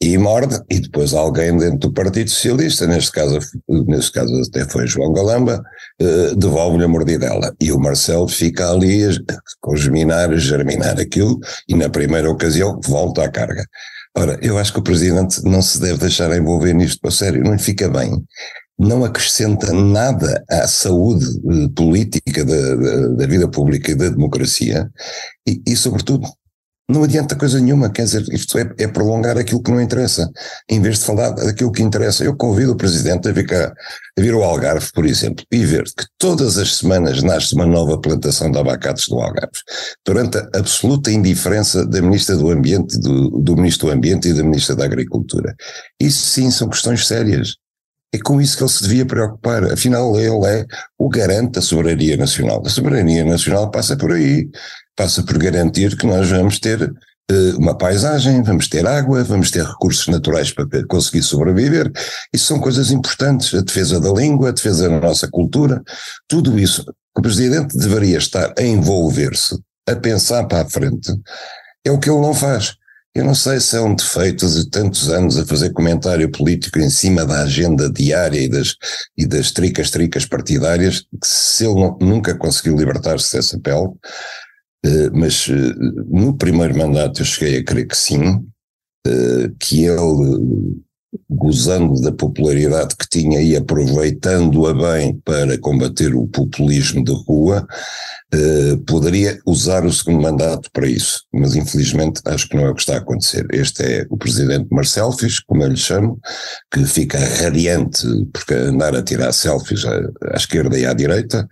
E 0.00 0.16
morde, 0.16 0.58
e 0.70 0.80
depois 0.80 1.12
alguém 1.12 1.56
dentro 1.56 1.78
do 1.78 1.92
Partido 1.92 2.30
Socialista, 2.30 2.86
neste 2.86 3.12
caso, 3.12 3.38
neste 3.68 4.12
caso 4.12 4.32
até 4.48 4.64
foi 4.68 4.86
João 4.86 5.12
Galamba, 5.12 5.62
eh, 6.00 6.34
devolve-lhe 6.36 6.84
a 6.84 6.88
mordidela. 6.88 7.54
E 7.60 7.70
o 7.72 7.78
Marcelo 7.78 8.28
fica 8.28 8.70
ali 8.70 9.04
a 9.04 9.10
congeminar, 9.60 10.30
a 10.30 10.36
germinar 10.36 10.98
aquilo, 10.98 11.38
e 11.68 11.74
na 11.74 11.88
primeira 11.88 12.30
ocasião 12.30 12.80
volta 12.82 13.24
à 13.24 13.28
carga. 13.28 13.64
Ora, 14.16 14.38
eu 14.42 14.58
acho 14.58 14.72
que 14.72 14.78
o 14.80 14.82
Presidente 14.82 15.42
não 15.44 15.62
se 15.62 15.80
deve 15.80 15.98
deixar 15.98 16.36
envolver 16.36 16.74
nisto 16.74 17.00
para 17.00 17.10
sério, 17.10 17.44
não 17.44 17.52
lhe 17.52 17.58
fica 17.58 17.88
bem. 17.88 18.10
Não 18.78 19.04
acrescenta 19.04 19.72
nada 19.72 20.42
à 20.48 20.66
saúde 20.66 21.26
eh, 21.26 21.68
política 21.76 22.44
da, 22.44 22.74
da, 22.74 23.08
da, 23.08 23.26
vida 23.26 23.48
pública 23.48 23.92
e 23.92 23.94
da 23.94 24.08
democracia 24.08 24.90
e, 25.46 25.62
e, 25.66 25.76
sobretudo, 25.76 26.26
não 26.90 27.04
adianta 27.04 27.36
coisa 27.36 27.60
nenhuma, 27.60 27.88
quer 27.88 28.02
dizer, 28.02 28.24
isto 28.32 28.58
é, 28.58 28.68
é, 28.78 28.88
prolongar 28.88 29.38
aquilo 29.38 29.62
que 29.62 29.70
não 29.70 29.80
interessa, 29.80 30.28
em 30.68 30.80
vez 30.80 30.98
de 30.98 31.04
falar 31.04 31.30
daquilo 31.30 31.70
que 31.70 31.82
interessa. 31.82 32.24
Eu 32.24 32.36
convido 32.36 32.72
o 32.72 32.76
Presidente 32.76 33.28
a 33.28 33.32
vir, 33.32 33.46
cá, 33.46 33.72
a 34.18 34.20
vir 34.20 34.34
ao 34.34 34.42
Algarve, 34.42 34.90
por 34.92 35.06
exemplo, 35.06 35.44
e 35.52 35.64
ver 35.64 35.84
que 35.84 36.04
todas 36.18 36.58
as 36.58 36.76
semanas 36.76 37.22
nasce 37.22 37.54
uma 37.54 37.64
nova 37.64 37.98
plantação 38.00 38.50
de 38.50 38.58
abacates 38.58 39.08
do 39.08 39.20
Algarve, 39.20 39.60
durante 40.04 40.38
a 40.38 40.48
absoluta 40.54 41.10
indiferença 41.10 41.86
da 41.86 42.02
Ministra 42.02 42.36
do 42.36 42.50
Ambiente, 42.50 42.98
do, 42.98 43.30
do 43.30 43.56
Ministro 43.56 43.88
do 43.88 43.92
Ambiente 43.92 44.28
e 44.28 44.34
da 44.34 44.42
Ministra 44.42 44.74
da 44.74 44.84
Agricultura. 44.84 45.54
Isso 46.00 46.26
sim 46.26 46.50
são 46.50 46.68
questões 46.68 47.06
sérias. 47.06 47.54
É 48.12 48.18
com 48.18 48.40
isso 48.40 48.56
que 48.56 48.64
ele 48.64 48.70
se 48.70 48.82
devia 48.82 49.06
preocupar. 49.06 49.72
Afinal, 49.72 50.18
ele 50.18 50.44
é 50.44 50.66
o 50.98 51.08
garante 51.08 51.52
da 51.52 51.62
soberania 51.62 52.16
nacional. 52.16 52.60
A 52.66 52.68
soberania 52.68 53.24
nacional 53.24 53.70
passa 53.70 53.96
por 53.96 54.10
aí 54.10 54.48
passa 55.00 55.22
por 55.22 55.38
garantir 55.38 55.96
que 55.96 56.06
nós 56.06 56.28
vamos 56.28 56.58
ter 56.58 56.82
uh, 56.82 57.56
uma 57.58 57.74
paisagem, 57.74 58.42
vamos 58.42 58.68
ter 58.68 58.86
água, 58.86 59.24
vamos 59.24 59.50
ter 59.50 59.64
recursos 59.64 60.06
naturais 60.08 60.52
para 60.52 60.66
conseguir 60.86 61.22
sobreviver. 61.22 61.90
Isso 62.34 62.44
são 62.44 62.60
coisas 62.60 62.90
importantes. 62.90 63.54
A 63.54 63.62
defesa 63.62 63.98
da 63.98 64.12
língua, 64.12 64.50
a 64.50 64.52
defesa 64.52 64.90
da 64.90 65.00
nossa 65.00 65.26
cultura, 65.26 65.82
tudo 66.28 66.58
isso. 66.58 66.84
O 67.16 67.22
presidente 67.22 67.78
deveria 67.78 68.18
estar 68.18 68.52
a 68.58 68.62
envolver-se, 68.62 69.58
a 69.88 69.96
pensar 69.96 70.44
para 70.44 70.66
a 70.66 70.68
frente. 70.68 71.10
É 71.82 71.90
o 71.90 71.98
que 71.98 72.10
ele 72.10 72.20
não 72.20 72.34
faz. 72.34 72.74
Eu 73.14 73.24
não 73.24 73.34
sei 73.34 73.58
se 73.58 73.76
é 73.76 73.80
um 73.80 73.94
defeito 73.94 74.46
de 74.46 74.68
tantos 74.68 75.08
anos 75.08 75.38
a 75.38 75.46
fazer 75.46 75.72
comentário 75.72 76.30
político 76.30 76.78
em 76.78 76.90
cima 76.90 77.24
da 77.24 77.42
agenda 77.42 77.90
diária 77.90 78.38
e 78.38 78.48
das, 78.48 78.76
e 79.16 79.26
das 79.26 79.50
tricas 79.50 79.90
tricas 79.90 80.26
partidárias, 80.26 81.04
se 81.24 81.64
ele 81.64 81.74
não, 81.74 81.96
nunca 82.00 82.36
conseguiu 82.36 82.76
libertar-se 82.76 83.34
dessa 83.34 83.58
pele, 83.58 83.88
eh, 83.88 83.94
mas 85.12 85.48
eh, 85.48 85.74
no 86.08 86.36
primeiro 86.36 86.76
mandato 86.76 87.20
eu 87.20 87.26
cheguei 87.26 87.58
a 87.58 87.64
crer 87.64 87.86
que 87.86 87.96
sim, 87.96 88.44
eh, 89.06 89.50
que 89.58 89.84
ele, 89.84 90.80
gozando 91.28 92.00
da 92.00 92.12
popularidade 92.12 92.96
que 92.96 93.08
tinha 93.08 93.42
e 93.42 93.56
aproveitando-a 93.56 94.72
bem 94.72 95.20
para 95.24 95.58
combater 95.58 96.14
o 96.14 96.26
populismo 96.28 97.04
de 97.04 97.12
rua, 97.12 97.66
poderia 98.86 99.40
usar 99.44 99.84
o 99.84 99.92
segundo 99.92 100.22
mandato 100.22 100.70
para 100.72 100.86
isso, 100.86 101.24
mas 101.34 101.56
infelizmente 101.56 102.20
acho 102.24 102.48
que 102.48 102.56
não 102.56 102.64
é 102.64 102.70
o 102.70 102.74
que 102.74 102.82
está 102.82 102.94
a 102.94 102.98
acontecer. 102.98 103.44
Este 103.52 103.82
é 103.82 104.06
o 104.08 104.16
presidente 104.16 104.68
Marcelo 104.70 105.10
Fisch, 105.10 105.40
como 105.44 105.64
eu 105.64 105.70
lhe 105.70 105.76
chamo, 105.76 106.16
que 106.70 106.84
fica 106.84 107.18
radiante 107.18 108.06
porque 108.32 108.54
andar 108.54 108.94
a 108.94 109.02
tirar 109.02 109.32
selfies 109.32 109.84
à, 109.84 109.98
à 110.32 110.36
esquerda 110.36 110.78
e 110.78 110.86
à 110.86 110.92
direita, 110.92 111.48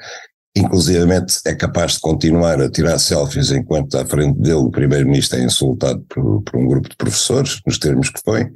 inclusivamente 0.57 1.39
é 1.47 1.55
capaz 1.55 1.93
de 1.93 2.01
continuar 2.01 2.61
a 2.61 2.71
tirar 2.71 2.99
selfies 2.99 3.51
enquanto 3.51 3.97
à 3.97 4.07
frente 4.07 4.39
dele 4.41 4.55
o 4.55 4.71
primeiro-ministro 4.71 5.39
é 5.39 5.45
insultado 5.45 6.05
por, 6.09 6.43
por, 6.43 6.59
um 6.59 6.67
grupo 6.67 6.89
de 6.89 6.97
professores, 6.97 7.61
nos 7.67 7.79
termos 7.79 8.11
que 8.11 8.21
foi, 8.25 8.47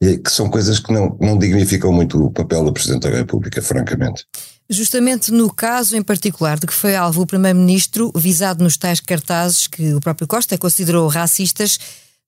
que 0.00 0.30
são 0.30 0.48
coisas 0.48 0.78
que 0.78 0.92
não, 0.92 1.16
não 1.20 1.38
dignificam 1.38 1.92
muito 1.92 2.18
o 2.22 2.30
papel 2.30 2.64
do 2.64 2.72
Presidente 2.72 3.08
da 3.08 3.16
República, 3.16 3.62
francamente. 3.62 4.24
Justamente 4.68 5.30
no 5.30 5.52
caso 5.52 5.96
em 5.96 6.02
particular 6.02 6.58
de 6.58 6.66
que 6.66 6.74
foi 6.74 6.96
alvo 6.96 7.22
o 7.22 7.26
Primeiro-Ministro, 7.26 8.10
visado 8.16 8.64
nos 8.64 8.76
tais 8.76 8.98
cartazes 8.98 9.68
que 9.68 9.94
o 9.94 10.00
próprio 10.00 10.26
Costa 10.26 10.58
considerou 10.58 11.06
racistas, 11.06 11.78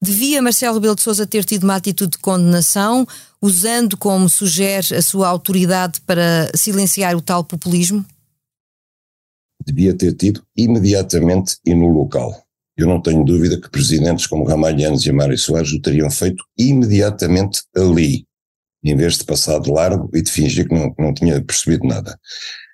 devia 0.00 0.40
Marcelo 0.40 0.74
Rebelo 0.74 0.94
de 0.94 1.02
Sousa 1.02 1.26
ter 1.26 1.44
tido 1.44 1.64
uma 1.64 1.74
atitude 1.74 2.12
de 2.12 2.18
condenação, 2.18 3.06
usando 3.42 3.96
como 3.96 4.28
sugere 4.28 4.94
a 4.94 5.02
sua 5.02 5.26
autoridade 5.28 6.00
para 6.02 6.48
silenciar 6.54 7.16
o 7.16 7.20
tal 7.20 7.42
populismo? 7.42 8.06
Devia 9.68 9.92
ter 9.92 10.14
tido 10.14 10.42
imediatamente 10.56 11.58
e 11.62 11.74
no 11.74 11.88
local. 11.88 12.34
Eu 12.74 12.86
não 12.86 13.02
tenho 13.02 13.22
dúvida 13.22 13.60
que 13.60 13.68
presidentes 13.68 14.26
como 14.26 14.44
Ramalhianos 14.44 15.04
e 15.04 15.12
Mário 15.12 15.36
Soares 15.36 15.72
o 15.72 15.80
teriam 15.80 16.10
feito 16.10 16.42
imediatamente 16.56 17.60
ali, 17.76 18.24
em 18.82 18.96
vez 18.96 19.18
de 19.18 19.24
passar 19.24 19.58
de 19.58 19.70
largo 19.70 20.08
e 20.14 20.22
de 20.22 20.30
fingir 20.30 20.66
que 20.66 20.74
não, 20.74 20.94
não 20.98 21.12
tinha 21.12 21.42
percebido 21.42 21.86
nada. 21.86 22.18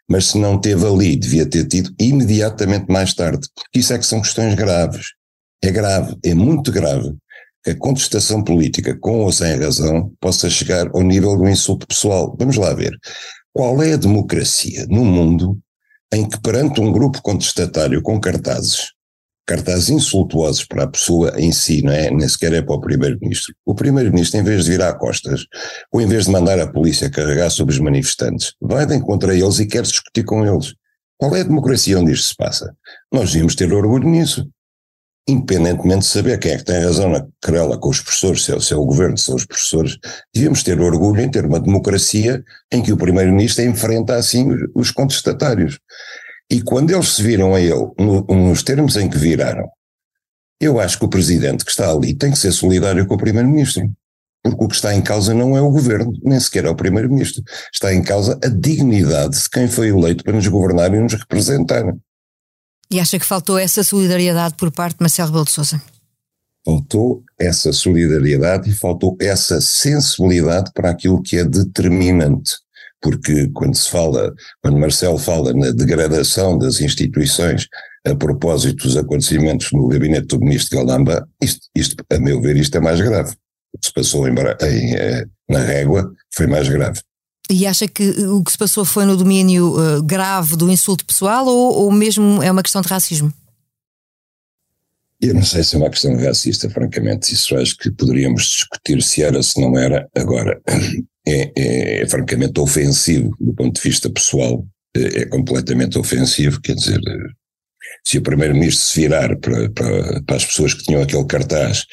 Mas 0.09 0.27
se 0.27 0.39
não 0.39 0.61
teve 0.61 0.87
ali, 0.87 1.17
devia 1.17 1.47
ter 1.47 1.67
tido 1.67 1.93
imediatamente 1.99 2.87
mais 2.89 3.13
tarde, 3.13 3.49
porque 3.57 3.81
isso 3.81 3.93
é 3.93 3.99
que 3.99 4.07
são 4.07 4.21
questões 4.21 4.55
graves. 4.55 5.09
É 5.63 5.71
grave, 5.73 6.17
é 6.23 6.33
muito 6.33 6.71
grave 6.71 7.17
que 7.65 7.71
a 7.71 7.77
contestação 7.77 8.45
política, 8.45 8.97
com 8.97 9.21
ou 9.21 9.33
sem 9.33 9.59
razão, 9.59 10.13
possa 10.21 10.49
chegar 10.49 10.89
ao 10.95 11.01
nível 11.01 11.37
do 11.37 11.49
insulto 11.49 11.89
pessoal. 11.89 12.37
Vamos 12.39 12.57
lá 12.57 12.73
ver. 12.73 12.97
Qual 13.53 13.83
é 13.83 13.95
a 13.95 13.97
democracia 13.97 14.87
no 14.89 15.05
mundo 15.05 15.59
em 16.15 16.29
que, 16.29 16.41
perante 16.41 16.81
um 16.81 16.93
grupo 16.93 17.21
contestatário 17.23 18.01
com 18.03 18.21
cartazes, 18.21 18.93
cartazes 19.47 19.91
insultuosos 19.91 20.65
para 20.65 20.85
a 20.85 20.89
pessoa 20.89 21.33
em 21.39 21.53
si, 21.53 21.83
não 21.83 21.93
é? 21.93 22.11
Nem 22.11 22.29
sequer 22.29 22.53
é 22.55 22.63
para 22.63 22.77
o 22.77 22.81
Primeiro-Ministro. 22.81 23.55
O 23.65 23.75
Primeiro-Ministro, 23.75 24.41
em 24.41 24.43
vez 24.43 24.65
de 24.65 24.71
virar 24.73 24.95
costas, 24.95 25.45
ou 25.93 26.01
em 26.01 26.07
vez 26.07 26.25
de 26.25 26.31
mandar 26.31 26.59
a 26.59 26.67
polícia 26.67 27.11
carregar 27.11 27.51
sobre 27.51 27.75
os 27.75 27.81
manifestantes, 27.81 28.55
vai 28.61 28.87
de 28.87 28.95
encontro 28.95 29.31
a 29.31 29.35
eles 29.35 29.59
e 29.59 29.67
quer 29.67 29.83
discutir 29.83 30.25
com 30.25 30.47
eles. 30.47 30.75
Qual 31.19 31.35
é 31.37 31.41
a 31.41 31.45
democracia 31.45 31.99
onde 31.99 32.13
isto 32.13 32.29
se 32.29 32.37
passa? 32.37 32.75
Nós 33.13 33.31
devíamos 33.31 33.55
ter 33.55 33.73
orgulho 33.73 34.09
nisso. 34.09 34.49
Independentemente 35.27 36.01
de 36.01 36.07
saber 36.07 36.39
quem 36.39 36.53
é 36.53 36.59
que 36.59 36.65
tem 36.65 36.83
razão 36.83 37.09
na 37.09 37.27
querela 37.43 37.79
com 37.79 37.89
os 37.89 38.01
professores, 38.01 38.45
se 38.45 38.55
é, 38.55 38.61
se 38.61 38.75
é 38.75 38.77
o 38.77 38.85
governo, 38.85 39.17
se 39.17 39.25
são 39.25 39.35
os 39.35 39.47
professores, 39.47 39.97
devíamos 40.35 40.63
ter 40.63 40.79
orgulho 40.79 41.21
em 41.23 41.31
ter 41.31 41.47
uma 41.47 41.59
democracia 41.59 42.45
em 42.71 42.83
que 42.83 42.93
o 42.93 42.97
Primeiro-Ministro 42.97 43.65
enfrenta 43.65 44.17
assim 44.17 44.47
os 44.75 44.91
contestatários. 44.91 45.79
E 46.51 46.61
quando 46.61 46.91
eles 46.91 47.09
se 47.09 47.23
viram 47.23 47.55
a 47.55 47.61
ele, 47.61 47.91
no, 47.99 48.23
nos 48.23 48.63
termos 48.63 48.97
em 48.97 49.09
que 49.09 49.17
viraram, 49.17 49.67
eu 50.61 50.79
acho 50.79 50.99
que 50.99 51.05
o 51.05 51.11
presidente 51.11 51.65
que 51.65 51.71
está 51.71 51.91
ali 51.91 52.15
tem 52.15 52.31
que 52.31 52.39
ser 52.39 52.53
solidário 52.53 53.07
com 53.07 53.15
o 53.15 53.19
primeiro-ministro. 53.19 53.91
Porque 54.43 54.63
o 54.63 54.69
que 54.69 54.75
está 54.75 54.95
em 54.95 55.01
causa 55.01 55.33
não 55.33 55.57
é 55.57 55.61
o 55.63 55.71
governo, 55.71 56.13
nem 56.23 56.39
sequer 56.39 56.67
é 56.67 56.69
o 56.69 56.77
primeiro-ministro. 56.77 57.43
Está 57.73 57.95
em 57.95 58.03
causa 58.03 58.39
a 58.45 58.49
dignidade 58.49 59.43
de 59.43 59.49
quem 59.49 59.67
foi 59.67 59.89
eleito 59.89 60.23
para 60.23 60.35
nos 60.35 60.47
governar 60.47 60.93
e 60.93 61.01
nos 61.01 61.15
representar. 61.15 61.83
E 62.91 63.01
acha 63.01 63.19
que 63.19 63.25
faltou 63.25 63.59
essa 63.59 63.83
solidariedade 63.83 64.55
por 64.57 64.71
parte 64.71 64.99
de 64.99 65.03
Marcelo 65.03 65.29
Rebelo 65.29 65.45
de 65.45 65.51
Sousa? 65.51 65.83
Faltou 66.65 67.23
essa 67.39 67.73
solidariedade 67.73 68.71
e 68.71 68.75
faltou 68.75 69.17
essa 69.21 69.61
sensibilidade 69.61 70.71
para 70.73 70.91
aquilo 70.91 71.23
que 71.23 71.37
é 71.37 71.45
determinante 71.45 72.55
porque 73.05 73.51
quando 73.53 73.77
se 73.77 73.91
fala, 73.91 74.35
quando 74.63 74.79
Marcelo 74.79 75.19
fala 75.19 75.53
na 75.53 75.71
degradação 75.73 76.57
das 76.57 76.81
instituições 76.81 77.69
a 78.03 78.15
propósito 78.15 78.85
dos 78.85 78.97
acontecimentos 78.97 79.71
no 79.73 79.87
gabinete 79.89 80.29
do 80.29 80.41
ministro 80.41 80.79
Galamba, 80.79 81.29
isto, 81.39 81.69
isto, 81.75 82.03
a 82.11 82.19
meu 82.19 82.41
ver, 82.41 82.57
isto 82.57 82.79
é 82.79 82.81
mais 82.81 82.99
grave. 83.03 83.35
O 83.75 83.79
que 83.79 83.87
se 83.87 83.93
passou 83.93 84.27
em, 84.27 84.33
em, 84.33 84.95
eh, 84.95 85.27
na 85.51 85.59
régua 85.59 86.11
foi 86.35 86.47
mais 86.47 86.67
grave. 86.67 86.99
E 87.51 87.67
acha 87.67 87.87
que 87.87 88.09
o 88.27 88.43
que 88.43 88.53
se 88.53 88.59
passou 88.59 88.85
foi 88.85 89.05
no 89.05 89.17
domínio 89.17 89.75
uh, 89.77 90.03
grave 90.03 90.57
do 90.57 90.71
insulto 90.71 91.05
pessoal 91.05 91.47
ou, 91.47 91.85
ou 91.85 91.93
mesmo 91.93 92.43
é 92.43 92.51
uma 92.51 92.63
questão 92.63 92.81
de 92.81 92.89
racismo? 92.89 93.33
Eu 95.21 95.35
não 95.35 95.43
sei 95.43 95.63
se 95.63 95.75
é 95.75 95.79
uma 95.79 95.91
questão 95.91 96.17
racista, 96.17 96.69
francamente. 96.69 97.33
Isso 97.33 97.57
acho 97.57 97.77
que 97.77 97.91
poderíamos 97.91 98.43
discutir 98.45 99.03
se 99.03 99.23
era, 99.23 99.43
se 99.43 99.61
não 99.61 99.77
era. 99.79 100.09
Agora, 100.15 100.61
é, 101.27 101.53
é, 101.57 102.03
é, 102.03 102.07
francamente 102.07 102.61
ofensivo 102.61 103.35
do 103.41 103.55
ponto 103.55 103.75
de 103.75 103.89
vista 103.89 104.11
pessoal, 104.11 104.67
é, 104.97 105.23
é 105.23 105.27
completamente 105.27 105.99
ofensivo, 105.99 106.61
quer 106.61 106.75
dizer, 106.75 107.01
se 108.07 108.19
o 108.19 108.23
primeiro-ministro 108.23 108.85
se 108.85 109.01
virar 109.01 109.37
para, 109.39 109.71
para, 109.71 110.23
para, 110.23 110.37
as 110.37 110.45
pessoas 110.45 110.75
que 110.75 110.85
tinham 110.85 111.03
aquele 111.03 111.25
cartaz, 111.27 111.85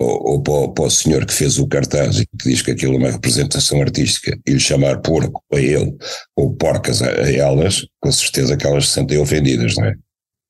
ou, 0.00 0.32
ou 0.32 0.42
para, 0.42 0.68
para, 0.72 0.84
o 0.84 0.90
senhor 0.90 1.26
que 1.26 1.34
fez 1.34 1.58
o 1.58 1.66
cartaz 1.66 2.20
e 2.20 2.26
que 2.26 2.48
diz 2.48 2.62
que 2.62 2.70
aquilo 2.70 2.94
é 2.94 2.98
uma 2.98 3.10
representação 3.10 3.82
artística, 3.82 4.36
e 4.46 4.52
lhe 4.52 4.60
chamar 4.60 5.00
porco 5.00 5.42
a 5.52 5.60
ele, 5.60 5.94
ou 6.34 6.54
porcas 6.54 7.02
a, 7.02 7.06
a 7.06 7.30
elas, 7.30 7.86
com 8.00 8.10
certeza 8.10 8.56
que 8.56 8.66
elas 8.66 8.88
se 8.88 8.94
sentem 8.94 9.18
ofendidas, 9.18 9.74
não 9.76 9.84
é? 9.84 9.94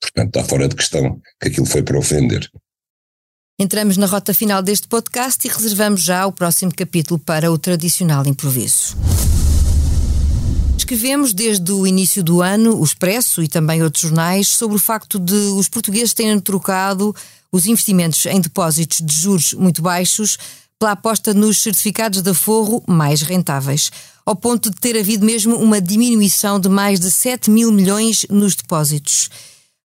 Portanto, 0.00 0.28
está 0.28 0.44
fora 0.48 0.68
de 0.68 0.76
questão 0.76 1.20
que 1.40 1.48
aquilo 1.48 1.66
foi 1.66 1.82
para 1.82 1.98
ofender. 1.98 2.48
Entramos 3.58 3.98
na 3.98 4.06
rota 4.06 4.32
final 4.32 4.62
deste 4.62 4.88
podcast 4.88 5.46
e 5.46 5.50
reservamos 5.50 6.02
já 6.02 6.26
o 6.26 6.32
próximo 6.32 6.72
capítulo 6.74 7.20
para 7.20 7.52
o 7.52 7.58
tradicional 7.58 8.26
improviso. 8.26 8.96
Escrevemos 10.78 11.34
desde 11.34 11.70
o 11.70 11.86
início 11.86 12.22
do 12.24 12.40
ano, 12.40 12.80
o 12.80 12.82
Expresso 12.82 13.42
e 13.42 13.48
também 13.48 13.82
outros 13.82 14.02
jornais, 14.02 14.48
sobre 14.48 14.76
o 14.76 14.80
facto 14.80 15.18
de 15.18 15.34
os 15.34 15.68
portugueses 15.68 16.14
terem 16.14 16.40
trocado 16.40 17.14
os 17.52 17.66
investimentos 17.66 18.24
em 18.26 18.40
depósitos 18.40 19.00
de 19.04 19.14
juros 19.14 19.54
muito 19.54 19.82
baixos 19.82 20.38
pela 20.78 20.92
aposta 20.92 21.34
nos 21.34 21.60
certificados 21.60 22.22
de 22.22 22.30
aforro 22.30 22.82
mais 22.86 23.20
rentáveis, 23.20 23.90
ao 24.24 24.34
ponto 24.34 24.70
de 24.70 24.76
ter 24.76 24.98
havido 24.98 25.26
mesmo 25.26 25.56
uma 25.56 25.80
diminuição 25.80 26.58
de 26.58 26.68
mais 26.68 26.98
de 26.98 27.10
7 27.10 27.50
mil 27.50 27.70
milhões 27.70 28.24
nos 28.30 28.54
depósitos. 28.54 29.28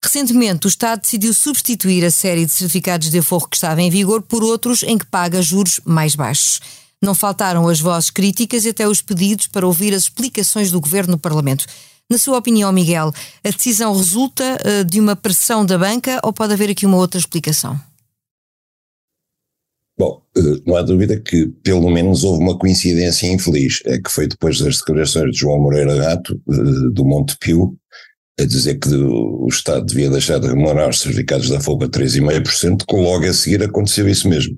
Recentemente, 0.01 0.67
o 0.67 0.69
Estado 0.69 1.01
decidiu 1.01 1.34
substituir 1.34 2.05
a 2.05 2.12
série 2.12 2.45
de 2.45 2.51
certificados 2.51 3.10
de 3.10 3.17
aforro 3.17 3.50
que 3.50 3.57
estava 3.57 3.81
em 3.81 3.89
vigor 3.89 4.22
por 4.22 4.43
outros 4.43 4.84
em 4.84 4.98
que 4.98 5.05
paga 5.05 5.41
juros 5.41 5.81
mais 5.84 6.15
baixos. 6.15 6.62
Não 7.01 7.15
faltaram 7.15 7.67
as 7.67 7.79
vozes 7.79 8.10
críticas 8.10 8.65
e 8.65 8.69
até 8.69 8.88
os 8.88 9.01
pedidos 9.01 9.48
para 9.48 9.65
ouvir 9.65 9.93
as 9.93 10.03
explicações 10.03 10.72
do 10.72 10.79
Governo 10.79 11.13
no 11.13 11.17
Parlamento. 11.17 11.65
Na 12.09 12.19
sua 12.19 12.38
opinião, 12.38 12.71
Miguel, 12.71 13.12
a 13.43 13.50
decisão 13.50 13.95
resulta 13.95 14.57
uh, 14.63 14.85
de 14.85 15.00
uma 15.00 15.15
pressão 15.15 15.65
da 15.65 15.77
banca 15.77 16.19
ou 16.24 16.31
pode 16.31 16.53
haver 16.53 16.69
aqui 16.69 16.85
uma 16.85 16.97
outra 16.97 17.19
explicação? 17.19 17.79
Bom, 19.97 20.21
uh, 20.38 20.62
não 20.67 20.75
há 20.75 20.83
dúvida 20.83 21.19
que 21.19 21.47
pelo 21.63 21.89
menos 21.89 22.24
houve 22.24 22.43
uma 22.43 22.57
coincidência 22.57 23.27
infeliz, 23.27 23.81
é 23.85 23.97
que 23.97 24.12
foi 24.12 24.27
depois 24.27 24.59
das 24.59 24.77
declarações 24.77 25.31
de 25.31 25.39
João 25.39 25.59
Moreira 25.59 25.95
Gato, 25.95 26.39
uh, 26.47 26.91
do 26.91 27.03
Monte 27.03 27.35
Pio, 27.39 27.75
a 28.39 28.45
dizer 28.45 28.77
que 28.77 28.89
o 28.93 29.47
Estado 29.47 29.85
devia 29.85 30.09
deixar 30.09 30.39
de 30.39 30.47
remunerar 30.47 30.89
os 30.89 31.00
certificados 31.00 31.50
da 31.50 31.59
FOB 31.59 31.85
a 31.85 31.89
3,5%, 31.89 32.85
que 32.88 32.95
logo 32.95 33.25
a 33.25 33.33
seguir 33.33 33.63
aconteceu 33.63 34.07
isso 34.07 34.29
mesmo. 34.29 34.57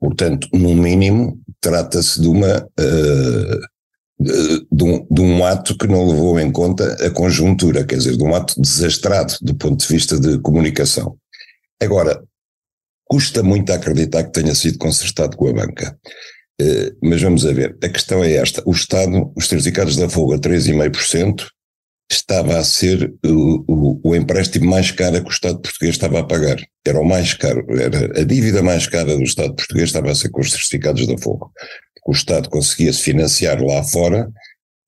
Portanto, 0.00 0.48
no 0.52 0.74
mínimo, 0.74 1.38
trata-se 1.60 2.20
de 2.20 2.26
uma. 2.26 2.66
Uh, 2.78 3.73
de, 4.18 4.84
um, 4.84 5.06
de, 5.10 5.20
um, 5.20 5.44
ato 5.44 5.76
que 5.76 5.86
não 5.86 6.06
levou 6.06 6.38
em 6.38 6.50
conta 6.50 6.94
a 7.04 7.10
conjuntura, 7.10 7.84
quer 7.84 7.96
dizer, 7.96 8.16
de 8.16 8.22
um 8.22 8.34
ato 8.34 8.60
desastrado 8.60 9.34
do 9.42 9.54
ponto 9.54 9.80
de 9.80 9.92
vista 9.92 10.18
de 10.18 10.38
comunicação. 10.38 11.16
Agora, 11.82 12.22
custa 13.04 13.42
muito 13.42 13.72
acreditar 13.72 14.24
que 14.24 14.32
tenha 14.32 14.54
sido 14.54 14.78
consertado 14.78 15.36
com 15.36 15.48
a 15.48 15.52
banca. 15.52 15.96
Uh, 16.60 16.96
mas 17.02 17.20
vamos 17.20 17.44
a 17.44 17.52
ver, 17.52 17.76
a 17.82 17.88
questão 17.88 18.22
é 18.22 18.34
esta: 18.34 18.62
o 18.64 18.70
Estado, 18.70 19.32
os 19.36 19.48
certificados 19.48 19.96
da 19.96 20.08
folga 20.08 20.38
3,5%, 20.38 21.46
estava 22.10 22.58
a 22.58 22.64
ser 22.64 23.12
o, 23.24 23.64
o, 23.66 24.00
o, 24.10 24.16
empréstimo 24.16 24.66
mais 24.66 24.90
caro 24.90 25.20
que 25.22 25.28
o 25.28 25.32
Estado 25.32 25.60
português 25.60 25.94
estava 25.94 26.20
a 26.20 26.24
pagar. 26.24 26.62
Era 26.86 27.00
o 27.00 27.04
mais 27.04 27.34
caro, 27.34 27.64
era 27.78 28.20
a 28.20 28.24
dívida 28.24 28.62
mais 28.62 28.86
cara 28.86 29.16
do 29.16 29.22
Estado 29.22 29.54
português 29.54 29.88
estava 29.88 30.10
a 30.10 30.14
ser 30.14 30.30
com 30.30 30.40
os 30.40 30.50
certificados 30.50 31.06
da 31.06 31.18
folga. 31.18 31.46
O 32.06 32.12
Estado 32.12 32.48
conseguia-se 32.48 33.02
financiar 33.02 33.62
lá 33.62 33.82
fora 33.82 34.30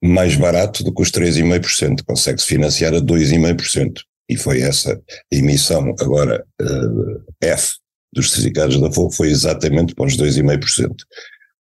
mais 0.03 0.37
barato 0.37 0.85
do 0.85 0.93
que 0.93 1.03
os 1.03 1.11
3,5%, 1.11 2.05
consegue-se 2.07 2.47
financiar 2.47 2.95
a 2.95 3.01
2,5%. 3.01 4.01
E 4.29 4.37
foi 4.37 4.61
essa 4.61 5.01
emissão 5.31 5.95
agora 6.01 6.45
uh, 6.61 7.25
F 7.41 7.75
dos 8.13 8.33
certificados 8.33 8.81
da 8.81 8.91
folga, 8.91 9.15
foi 9.15 9.29
exatamente 9.31 9.95
para 9.95 10.07
os 10.07 10.17
2,5%. 10.17 10.95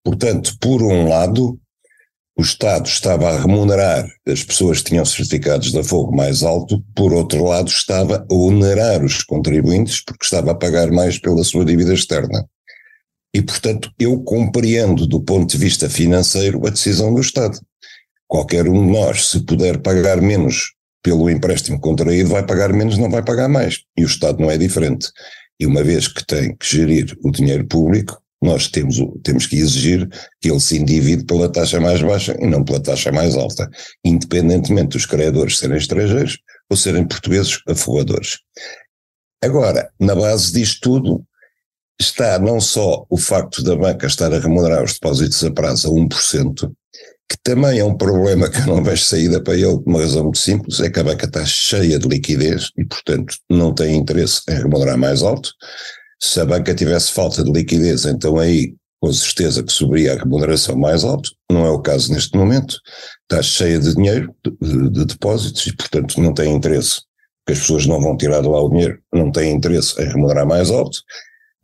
Portanto, 0.02 0.56
por 0.60 0.82
um 0.82 1.08
lado, 1.08 1.58
o 2.36 2.42
Estado 2.42 2.86
estava 2.86 3.30
a 3.30 3.40
remunerar 3.40 4.06
as 4.26 4.42
pessoas 4.42 4.78
que 4.78 4.90
tinham 4.90 5.04
certificados 5.04 5.72
da 5.72 5.84
fogo 5.84 6.14
mais 6.14 6.42
alto, 6.42 6.82
por 6.94 7.12
outro 7.12 7.44
lado, 7.44 7.68
estava 7.68 8.26
a 8.28 8.34
onerar 8.34 9.04
os 9.04 9.22
contribuintes 9.22 10.02
porque 10.04 10.24
estava 10.24 10.50
a 10.50 10.54
pagar 10.54 10.90
mais 10.90 11.18
pela 11.18 11.44
sua 11.44 11.64
dívida 11.64 11.94
externa. 11.94 12.46
E, 13.34 13.42
portanto, 13.42 13.90
eu 13.98 14.22
compreendo 14.22 15.08
do 15.08 15.20
ponto 15.20 15.50
de 15.50 15.58
vista 15.58 15.90
financeiro 15.90 16.64
a 16.66 16.70
decisão 16.70 17.12
do 17.12 17.20
Estado. 17.20 17.58
Qualquer 18.28 18.68
um 18.68 18.86
de 18.86 18.92
nós, 18.92 19.26
se 19.26 19.44
puder 19.44 19.80
pagar 19.80 20.20
menos 20.22 20.72
pelo 21.02 21.28
empréstimo 21.28 21.80
contraído, 21.80 22.30
vai 22.30 22.46
pagar 22.46 22.72
menos, 22.72 22.96
não 22.96 23.10
vai 23.10 23.24
pagar 23.24 23.48
mais. 23.48 23.80
E 23.98 24.04
o 24.04 24.06
Estado 24.06 24.40
não 24.40 24.50
é 24.50 24.56
diferente. 24.56 25.08
E 25.58 25.66
uma 25.66 25.82
vez 25.82 26.06
que 26.06 26.24
tem 26.24 26.56
que 26.56 26.66
gerir 26.66 27.16
o 27.24 27.30
dinheiro 27.30 27.66
público, 27.66 28.22
nós 28.40 28.68
temos, 28.68 28.96
temos 29.22 29.46
que 29.46 29.56
exigir 29.56 30.08
que 30.40 30.50
ele 30.50 30.60
se 30.60 30.78
endivide 30.78 31.24
pela 31.24 31.48
taxa 31.48 31.80
mais 31.80 32.00
baixa 32.02 32.36
e 32.38 32.46
não 32.46 32.62
pela 32.62 32.80
taxa 32.80 33.10
mais 33.10 33.34
alta, 33.34 33.68
independentemente 34.04 34.90
dos 34.90 35.06
credores 35.06 35.58
serem 35.58 35.76
estrangeiros 35.76 36.38
ou 36.70 36.76
serem 36.76 37.06
portugueses 37.06 37.58
afogadores. 37.68 38.38
Agora, 39.42 39.90
na 39.98 40.14
base 40.14 40.52
disto 40.52 40.80
tudo, 40.80 41.24
está 42.00 42.38
não 42.38 42.60
só 42.60 43.06
o 43.08 43.16
facto 43.16 43.62
da 43.62 43.76
banca 43.76 44.06
estar 44.06 44.32
a 44.32 44.38
remunerar 44.38 44.82
os 44.82 44.94
depósitos 44.94 45.42
a 45.44 45.50
prazo 45.50 45.88
a 45.88 45.90
1%, 45.90 46.72
que 47.28 47.36
também 47.42 47.78
é 47.78 47.84
um 47.84 47.96
problema 47.96 48.50
que 48.50 48.58
eu 48.58 48.66
não 48.66 48.82
vejo 48.82 49.04
saída 49.04 49.42
para 49.42 49.54
ele, 49.54 49.78
por 49.78 49.88
uma 49.88 50.00
razão 50.00 50.24
muito 50.24 50.38
simples, 50.38 50.80
é 50.80 50.90
que 50.90 51.00
a 51.00 51.04
banca 51.04 51.26
está 51.26 51.44
cheia 51.44 51.98
de 51.98 52.08
liquidez 52.08 52.70
e, 52.76 52.84
portanto, 52.84 53.36
não 53.48 53.74
tem 53.74 53.96
interesse 53.96 54.42
em 54.48 54.54
remunerar 54.54 54.98
mais 54.98 55.22
alto, 55.22 55.50
se 56.20 56.40
a 56.40 56.44
banca 56.44 56.74
tivesse 56.74 57.12
falta 57.12 57.42
de 57.42 57.52
liquidez, 57.52 58.04
então 58.04 58.38
aí 58.38 58.74
com 59.04 59.12
certeza 59.12 59.62
que 59.62 59.70
subiria 59.70 60.14
a 60.14 60.16
remuneração 60.16 60.78
mais 60.78 61.04
alta, 61.04 61.28
não 61.50 61.66
é 61.66 61.70
o 61.70 61.82
caso 61.82 62.10
neste 62.10 62.38
momento, 62.38 62.78
está 63.22 63.42
cheia 63.42 63.78
de 63.78 63.94
dinheiro, 63.94 64.34
de, 64.62 64.90
de 64.90 65.04
depósitos, 65.04 65.66
e 65.66 65.76
portanto 65.76 66.18
não 66.18 66.32
tem 66.32 66.54
interesse, 66.54 67.02
porque 67.44 67.52
as 67.52 67.58
pessoas 67.58 67.86
não 67.86 68.00
vão 68.00 68.16
tirar 68.16 68.40
de 68.40 68.48
lá 68.48 68.62
o 68.62 68.70
dinheiro, 68.70 68.98
não 69.12 69.30
têm 69.30 69.54
interesse 69.54 70.00
em 70.00 70.08
remunerar 70.08 70.46
mais 70.46 70.70
alto, 70.70 71.02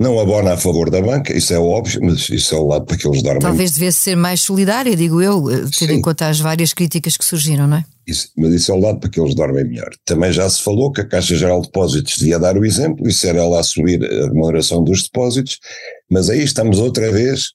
não 0.01 0.19
abona 0.19 0.55
a 0.55 0.57
favor 0.57 0.89
da 0.89 1.03
banca, 1.03 1.37
isso 1.37 1.53
é 1.53 1.59
óbvio, 1.59 2.01
mas 2.03 2.31
isso 2.31 2.55
é 2.55 2.59
o 2.59 2.67
lado 2.67 2.87
para 2.87 2.97
que 2.97 3.07
eles 3.07 3.23
dormem. 3.23 3.43
Talvez 3.43 3.73
devesse 3.73 3.99
ser 3.99 4.17
mais 4.17 4.41
solidária, 4.41 4.97
digo 4.97 5.21
eu, 5.21 5.45
tendo 5.79 5.93
em 5.93 6.01
conta 6.01 6.27
as 6.27 6.41
várias 6.41 6.73
críticas 6.73 7.19
que 7.19 7.25
surgiram, 7.25 7.67
não 7.67 7.77
é? 7.77 7.85
Isso, 8.07 8.31
mas 8.35 8.55
isso 8.55 8.73
é 8.73 8.75
o 8.75 8.81
lado 8.81 8.99
para 8.99 9.11
que 9.11 9.21
eles 9.21 9.35
dormem 9.35 9.63
melhor. 9.63 9.91
Também 10.07 10.33
já 10.33 10.49
se 10.49 10.63
falou 10.63 10.91
que 10.91 11.03
a 11.03 11.07
Caixa 11.07 11.37
Geral 11.37 11.61
de 11.61 11.67
Depósitos 11.67 12.17
devia 12.17 12.39
dar 12.39 12.57
o 12.57 12.65
exemplo, 12.65 13.07
isso 13.07 13.27
era 13.27 13.41
ela 13.41 13.61
assumir 13.61 14.03
a 14.03 14.29
remuneração 14.29 14.83
dos 14.83 15.03
depósitos, 15.03 15.59
mas 16.11 16.31
aí 16.31 16.43
estamos 16.43 16.79
outra 16.79 17.13
vez 17.13 17.51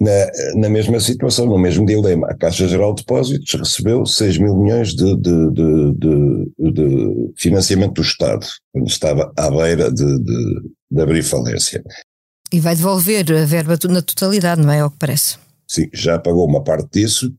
na, 0.00 0.60
na 0.60 0.68
mesma 0.70 0.98
situação, 0.98 1.46
no 1.46 1.58
mesmo 1.58 1.84
dilema. 1.84 2.26
A 2.28 2.34
Caixa 2.34 2.66
Geral 2.66 2.94
de 2.94 3.02
Depósitos 3.02 3.52
recebeu 3.52 4.06
6 4.06 4.38
mil 4.38 4.56
milhões 4.56 4.94
de, 4.94 5.14
de, 5.16 5.50
de, 5.50 6.72
de 6.72 7.32
financiamento 7.36 7.94
do 7.94 8.02
Estado, 8.02 8.46
quando 8.72 8.88
estava 8.88 9.30
à 9.36 9.50
beira 9.50 9.92
de, 9.92 10.18
de 10.90 11.00
abrir 11.02 11.22
falência. 11.22 11.84
E 12.52 12.58
vai 12.58 12.74
devolver 12.74 13.30
a 13.30 13.44
verba 13.44 13.78
na 13.88 14.02
totalidade, 14.02 14.62
não 14.62 14.72
é? 14.72 14.84
o 14.84 14.90
que 14.90 14.98
parece. 14.98 15.36
Sim, 15.68 15.88
já 15.92 16.18
pagou 16.18 16.48
uma 16.48 16.64
parte 16.64 16.88
disso 16.90 17.32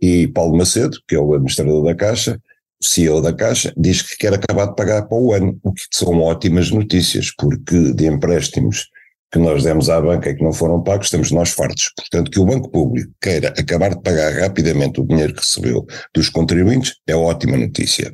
e 0.00 0.26
Paulo 0.28 0.56
Macedo, 0.56 0.98
que 1.06 1.14
é 1.14 1.18
o 1.18 1.32
administrador 1.32 1.84
da 1.84 1.94
Caixa, 1.94 2.40
o 2.82 2.86
CEO 2.86 3.20
da 3.20 3.32
Caixa, 3.32 3.72
diz 3.76 4.02
que 4.02 4.16
quer 4.16 4.34
acabar 4.34 4.66
de 4.66 4.74
pagar 4.74 5.02
para 5.02 5.16
o 5.16 5.32
ano, 5.32 5.58
o 5.62 5.72
que 5.72 5.82
são 5.92 6.20
ótimas 6.20 6.70
notícias, 6.70 7.30
porque 7.36 7.92
de 7.92 8.06
empréstimos 8.06 8.88
que 9.32 9.38
nós 9.38 9.62
demos 9.62 9.88
à 9.88 10.00
banca 10.00 10.30
e 10.30 10.34
que 10.34 10.42
não 10.42 10.52
foram 10.52 10.82
pagos, 10.82 11.06
estamos 11.06 11.30
nós 11.30 11.50
fartos. 11.50 11.92
Portanto, 11.96 12.30
que 12.30 12.40
o 12.40 12.44
Banco 12.44 12.70
Público 12.70 13.12
queira 13.20 13.48
acabar 13.48 13.90
de 13.90 14.02
pagar 14.02 14.32
rapidamente 14.40 15.00
o 15.00 15.06
dinheiro 15.06 15.34
que 15.34 15.40
recebeu 15.40 15.86
dos 16.14 16.28
contribuintes 16.28 16.96
é 17.06 17.14
ótima 17.14 17.56
notícia. 17.56 18.12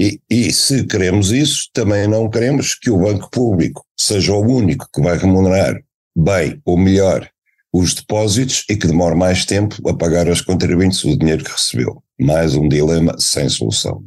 E, 0.00 0.20
e, 0.28 0.52
se 0.52 0.86
queremos 0.86 1.30
isso, 1.30 1.68
também 1.72 2.06
não 2.08 2.28
queremos 2.28 2.74
que 2.74 2.90
o 2.90 2.98
Banco 2.98 3.30
Público 3.30 3.84
seja 3.96 4.32
o 4.32 4.40
único 4.40 4.88
que 4.92 5.00
vai 5.00 5.16
remunerar 5.16 5.80
bem 6.16 6.60
ou 6.64 6.76
melhor 6.76 7.28
os 7.72 7.94
depósitos 7.94 8.64
e 8.68 8.76
que 8.76 8.86
demore 8.86 9.16
mais 9.16 9.44
tempo 9.44 9.76
a 9.88 9.96
pagar 9.96 10.28
aos 10.28 10.40
contribuintes 10.40 11.02
o 11.04 11.16
dinheiro 11.18 11.44
que 11.44 11.50
recebeu. 11.50 12.02
Mais 12.20 12.54
um 12.54 12.68
dilema 12.68 13.16
sem 13.18 13.48
solução. 13.48 14.04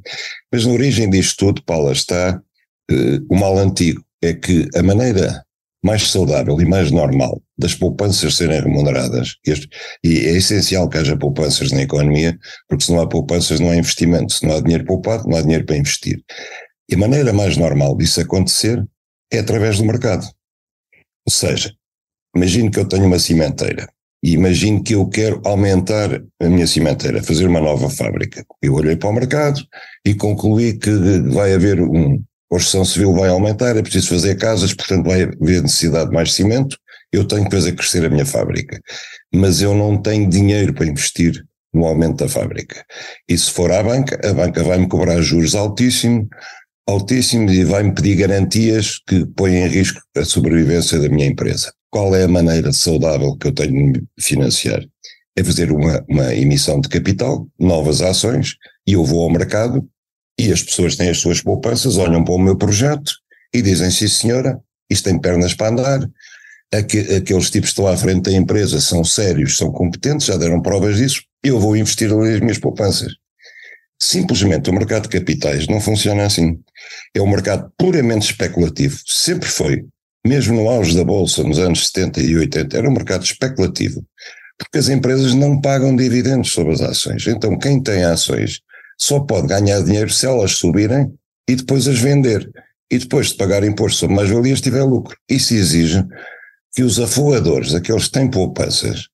Mas 0.51 0.65
na 0.65 0.71
origem 0.71 1.09
disto 1.09 1.37
tudo, 1.37 1.63
Paula, 1.63 1.91
está 1.91 2.41
uh, 2.89 3.25
o 3.29 3.35
mal 3.35 3.57
antigo. 3.57 4.01
É 4.21 4.33
que 4.33 4.67
a 4.73 4.81
maneira 4.81 5.45
mais 5.83 6.09
saudável 6.09 6.59
e 6.59 6.65
mais 6.65 6.91
normal 6.91 7.41
das 7.57 7.73
poupanças 7.73 8.35
serem 8.35 8.61
remuneradas, 8.61 9.35
e 10.03 10.17
é 10.25 10.37
essencial 10.37 10.89
que 10.89 10.97
haja 10.97 11.17
poupanças 11.17 11.71
na 11.71 11.81
economia, 11.81 12.37
porque 12.67 12.85
se 12.85 12.91
não 12.91 13.01
há 13.01 13.07
poupanças 13.07 13.59
não 13.59 13.69
há 13.69 13.75
investimento, 13.75 14.33
se 14.33 14.45
não 14.45 14.55
há 14.55 14.61
dinheiro 14.61 14.85
poupado 14.85 15.27
não 15.27 15.37
há 15.37 15.41
dinheiro 15.41 15.65
para 15.65 15.77
investir. 15.77 16.23
E 16.89 16.95
a 16.95 16.97
maneira 16.97 17.33
mais 17.33 17.57
normal 17.57 17.95
disso 17.97 18.21
acontecer 18.21 18.83
é 19.31 19.39
através 19.39 19.77
do 19.77 19.85
mercado. 19.85 20.25
Ou 21.25 21.31
seja, 21.31 21.73
imagino 22.35 22.71
que 22.71 22.79
eu 22.79 22.87
tenho 22.87 23.05
uma 23.05 23.19
cimenteira 23.19 23.87
e 24.23 24.31
imagino 24.33 24.83
que 24.83 24.95
eu 24.95 25.07
quero 25.07 25.41
aumentar 25.45 26.23
a 26.41 26.49
minha 26.49 26.65
cimenteira, 26.65 27.23
fazer 27.23 27.45
uma 27.45 27.59
nova 27.59 27.89
fábrica. 27.89 28.45
Eu 28.61 28.73
olhei 28.73 28.95
para 28.95 29.09
o 29.09 29.13
mercado 29.13 29.61
e 30.05 30.15
concluí 30.15 30.77
que 30.77 30.89
vai 31.29 31.53
haver 31.53 31.81
um, 31.81 32.23
construção 32.49 32.85
civil 32.85 33.13
vai 33.13 33.29
aumentar, 33.29 33.75
é 33.75 33.81
preciso 33.81 34.09
fazer 34.09 34.35
casas, 34.35 34.73
portanto 34.73 35.05
vai 35.05 35.23
haver 35.23 35.61
necessidade 35.61 36.09
de 36.09 36.15
mais 36.15 36.33
cimento, 36.33 36.77
eu 37.11 37.25
tenho 37.25 37.45
que 37.45 37.55
fazer 37.55 37.73
crescer 37.73 38.05
a 38.05 38.09
minha 38.09 38.25
fábrica. 38.25 38.79
Mas 39.33 39.61
eu 39.61 39.73
não 39.73 40.01
tenho 40.01 40.29
dinheiro 40.29 40.73
para 40.73 40.85
investir 40.85 41.43
no 41.73 41.85
aumento 41.85 42.17
da 42.17 42.29
fábrica. 42.29 42.83
E 43.27 43.37
se 43.37 43.51
for 43.51 43.71
à 43.71 43.83
banca, 43.83 44.19
a 44.27 44.33
banca 44.33 44.63
vai-me 44.63 44.87
cobrar 44.87 45.21
juros 45.21 45.55
altíssimos, 45.55 46.27
altíssimos 46.87 47.53
e 47.53 47.63
vai-me 47.63 47.93
pedir 47.93 48.15
garantias 48.15 48.99
que 49.05 49.25
põem 49.25 49.57
em 49.57 49.67
risco 49.67 50.01
a 50.15 50.23
sobrevivência 50.23 50.99
da 50.99 51.09
minha 51.09 51.27
empresa. 51.27 51.71
Qual 51.89 52.15
é 52.15 52.23
a 52.23 52.27
maneira 52.27 52.71
saudável 52.73 53.35
que 53.37 53.47
eu 53.47 53.53
tenho 53.53 53.93
de 53.93 54.03
financiar? 54.19 54.81
É 55.35 55.43
fazer 55.43 55.71
uma, 55.71 56.03
uma 56.09 56.33
emissão 56.33 56.81
de 56.81 56.89
capital, 56.89 57.47
novas 57.59 58.01
ações, 58.01 58.55
e 58.87 58.93
eu 58.93 59.03
vou 59.03 59.23
ao 59.23 59.29
mercado 59.29 59.87
e 60.39 60.51
as 60.51 60.61
pessoas 60.61 60.95
têm 60.95 61.09
as 61.09 61.17
suas 61.17 61.41
poupanças, 61.41 61.97
olham 61.97 62.23
para 62.23 62.33
o 62.33 62.39
meu 62.39 62.55
projeto 62.55 63.11
e 63.53 63.61
dizem: 63.61 63.89
sim, 63.89 64.07
senhora, 64.07 64.59
isto 64.89 65.05
tem 65.05 65.19
pernas 65.19 65.53
para 65.53 65.69
andar. 65.69 66.09
Aqueles 66.73 67.49
tipos 67.49 67.69
que 67.69 67.79
estão 67.79 67.87
à 67.87 67.95
frente 67.95 68.29
da 68.29 68.33
empresa 68.33 68.81
são 68.81 69.03
sérios, 69.03 69.57
são 69.57 69.71
competentes, 69.71 70.27
já 70.27 70.35
deram 70.35 70.61
provas 70.61 70.97
disso, 70.97 71.21
eu 71.41 71.59
vou 71.59 71.77
investir 71.77 72.11
ali 72.11 72.33
as 72.35 72.41
minhas 72.41 72.59
poupanças. 72.59 73.13
Simplesmente 73.99 74.69
o 74.69 74.73
mercado 74.73 75.03
de 75.03 75.17
capitais 75.17 75.65
não 75.67 75.79
funciona 75.79 76.25
assim. 76.25 76.59
É 77.15 77.21
um 77.21 77.29
mercado 77.29 77.71
puramente 77.77 78.31
especulativo, 78.31 78.99
sempre 79.05 79.47
foi. 79.47 79.85
Mesmo 80.25 80.55
no 80.55 80.67
auge 80.67 80.95
da 80.95 81.05
Bolsa, 81.05 81.41
nos 81.41 81.57
anos 81.57 81.87
70 81.87 82.21
e 82.21 82.35
80, 82.35 82.77
era 82.77 82.89
um 82.89 82.93
mercado 82.93 83.23
especulativo. 83.23 84.05
Porque 84.57 84.77
as 84.77 84.89
empresas 84.89 85.33
não 85.33 85.61
pagam 85.61 85.95
dividendos 85.95 86.51
sobre 86.51 86.73
as 86.73 86.81
ações. 86.81 87.25
Então, 87.27 87.57
quem 87.57 87.81
tem 87.81 88.03
ações 88.03 88.59
só 88.97 89.19
pode 89.19 89.47
ganhar 89.47 89.81
dinheiro 89.81 90.09
se 90.09 90.25
elas 90.25 90.53
subirem 90.53 91.13
e 91.47 91.55
depois 91.55 91.87
as 91.87 91.99
vender. 91.99 92.49
E 92.89 92.97
depois 92.97 93.27
de 93.27 93.35
pagar 93.35 93.63
imposto 93.63 93.99
sobre 93.99 94.15
mais-valias 94.15 94.61
tiver 94.61 94.83
lucro. 94.83 95.15
Isso 95.29 95.53
exige 95.53 96.03
que 96.73 96.83
os 96.83 96.99
afogadores, 96.99 97.75
aqueles 97.75 98.05
que 98.05 98.11
têm 98.11 98.29
poupanças, 98.29 99.07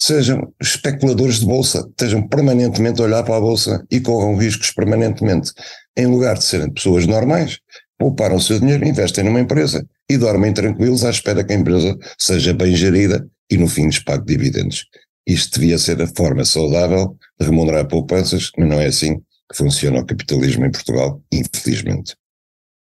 sejam 0.00 0.52
especuladores 0.60 1.40
de 1.40 1.46
bolsa, 1.46 1.86
estejam 1.88 2.26
permanentemente 2.26 3.00
a 3.00 3.04
olhar 3.04 3.22
para 3.24 3.36
a 3.36 3.40
bolsa 3.40 3.84
e 3.90 4.00
corram 4.00 4.36
riscos 4.36 4.70
permanentemente. 4.70 5.52
Em 5.96 6.06
lugar 6.06 6.38
de 6.38 6.44
serem 6.44 6.72
pessoas 6.72 7.06
normais, 7.06 7.58
pouparam 7.98 8.36
o 8.36 8.40
seu 8.40 8.60
dinheiro, 8.60 8.86
investem 8.86 9.24
numa 9.24 9.40
empresa 9.40 9.84
e 10.08 10.16
dormem 10.16 10.52
tranquilos 10.52 11.04
à 11.04 11.10
espera 11.10 11.44
que 11.44 11.52
a 11.52 11.56
empresa 11.56 11.98
seja 12.16 12.54
bem 12.54 12.74
gerida 12.74 13.26
e 13.50 13.56
no 13.58 13.68
fim 13.68 13.86
lhes 13.86 13.98
pague 13.98 14.24
dividendos. 14.24 14.86
Isto 15.26 15.60
devia 15.60 15.76
ser 15.76 16.00
a 16.00 16.06
forma 16.06 16.44
saudável 16.44 17.16
de 17.38 17.46
remunerar 17.46 17.86
poupanças, 17.86 18.50
mas 18.56 18.68
não 18.68 18.80
é 18.80 18.86
assim 18.86 19.20
funciona 19.54 20.00
o 20.00 20.06
capitalismo 20.06 20.64
em 20.66 20.70
Portugal, 20.70 21.20
infelizmente. 21.32 22.14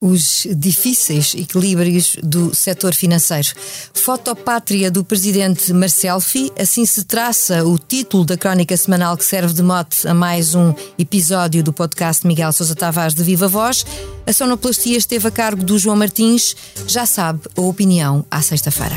os 0.01 0.45
difíceis 0.55 1.33
equilíbrios 1.35 2.17
do 2.21 2.53
setor 2.53 2.93
financeiro. 2.93 3.47
Fotopátria 3.93 4.91
do 4.91 5.03
presidente 5.03 5.73
Marcelfi, 5.73 6.51
assim 6.59 6.85
se 6.85 7.05
traça 7.05 7.65
o 7.65 7.79
título 7.79 8.23
da 8.23 8.37
crónica 8.37 8.77
semanal 8.77 9.17
que 9.17 9.25
serve 9.25 9.53
de 9.53 9.63
mote 9.63 10.07
a 10.07 10.13
mais 10.13 10.53
um 10.53 10.73
episódio 10.99 11.63
do 11.63 11.73
podcast 11.73 12.27
Miguel 12.27 12.51
Sousa 12.51 12.75
Tavares 12.75 13.15
de 13.15 13.23
Viva 13.23 13.47
Voz. 13.47 13.83
A 14.27 14.33
sonoplastia 14.33 14.97
esteve 14.97 15.27
a 15.27 15.31
cargo 15.31 15.63
do 15.63 15.79
João 15.79 15.95
Martins. 15.95 16.55
Já 16.87 17.05
sabe 17.05 17.41
a 17.57 17.61
opinião 17.61 18.23
à 18.29 18.41
sexta-feira. 18.41 18.95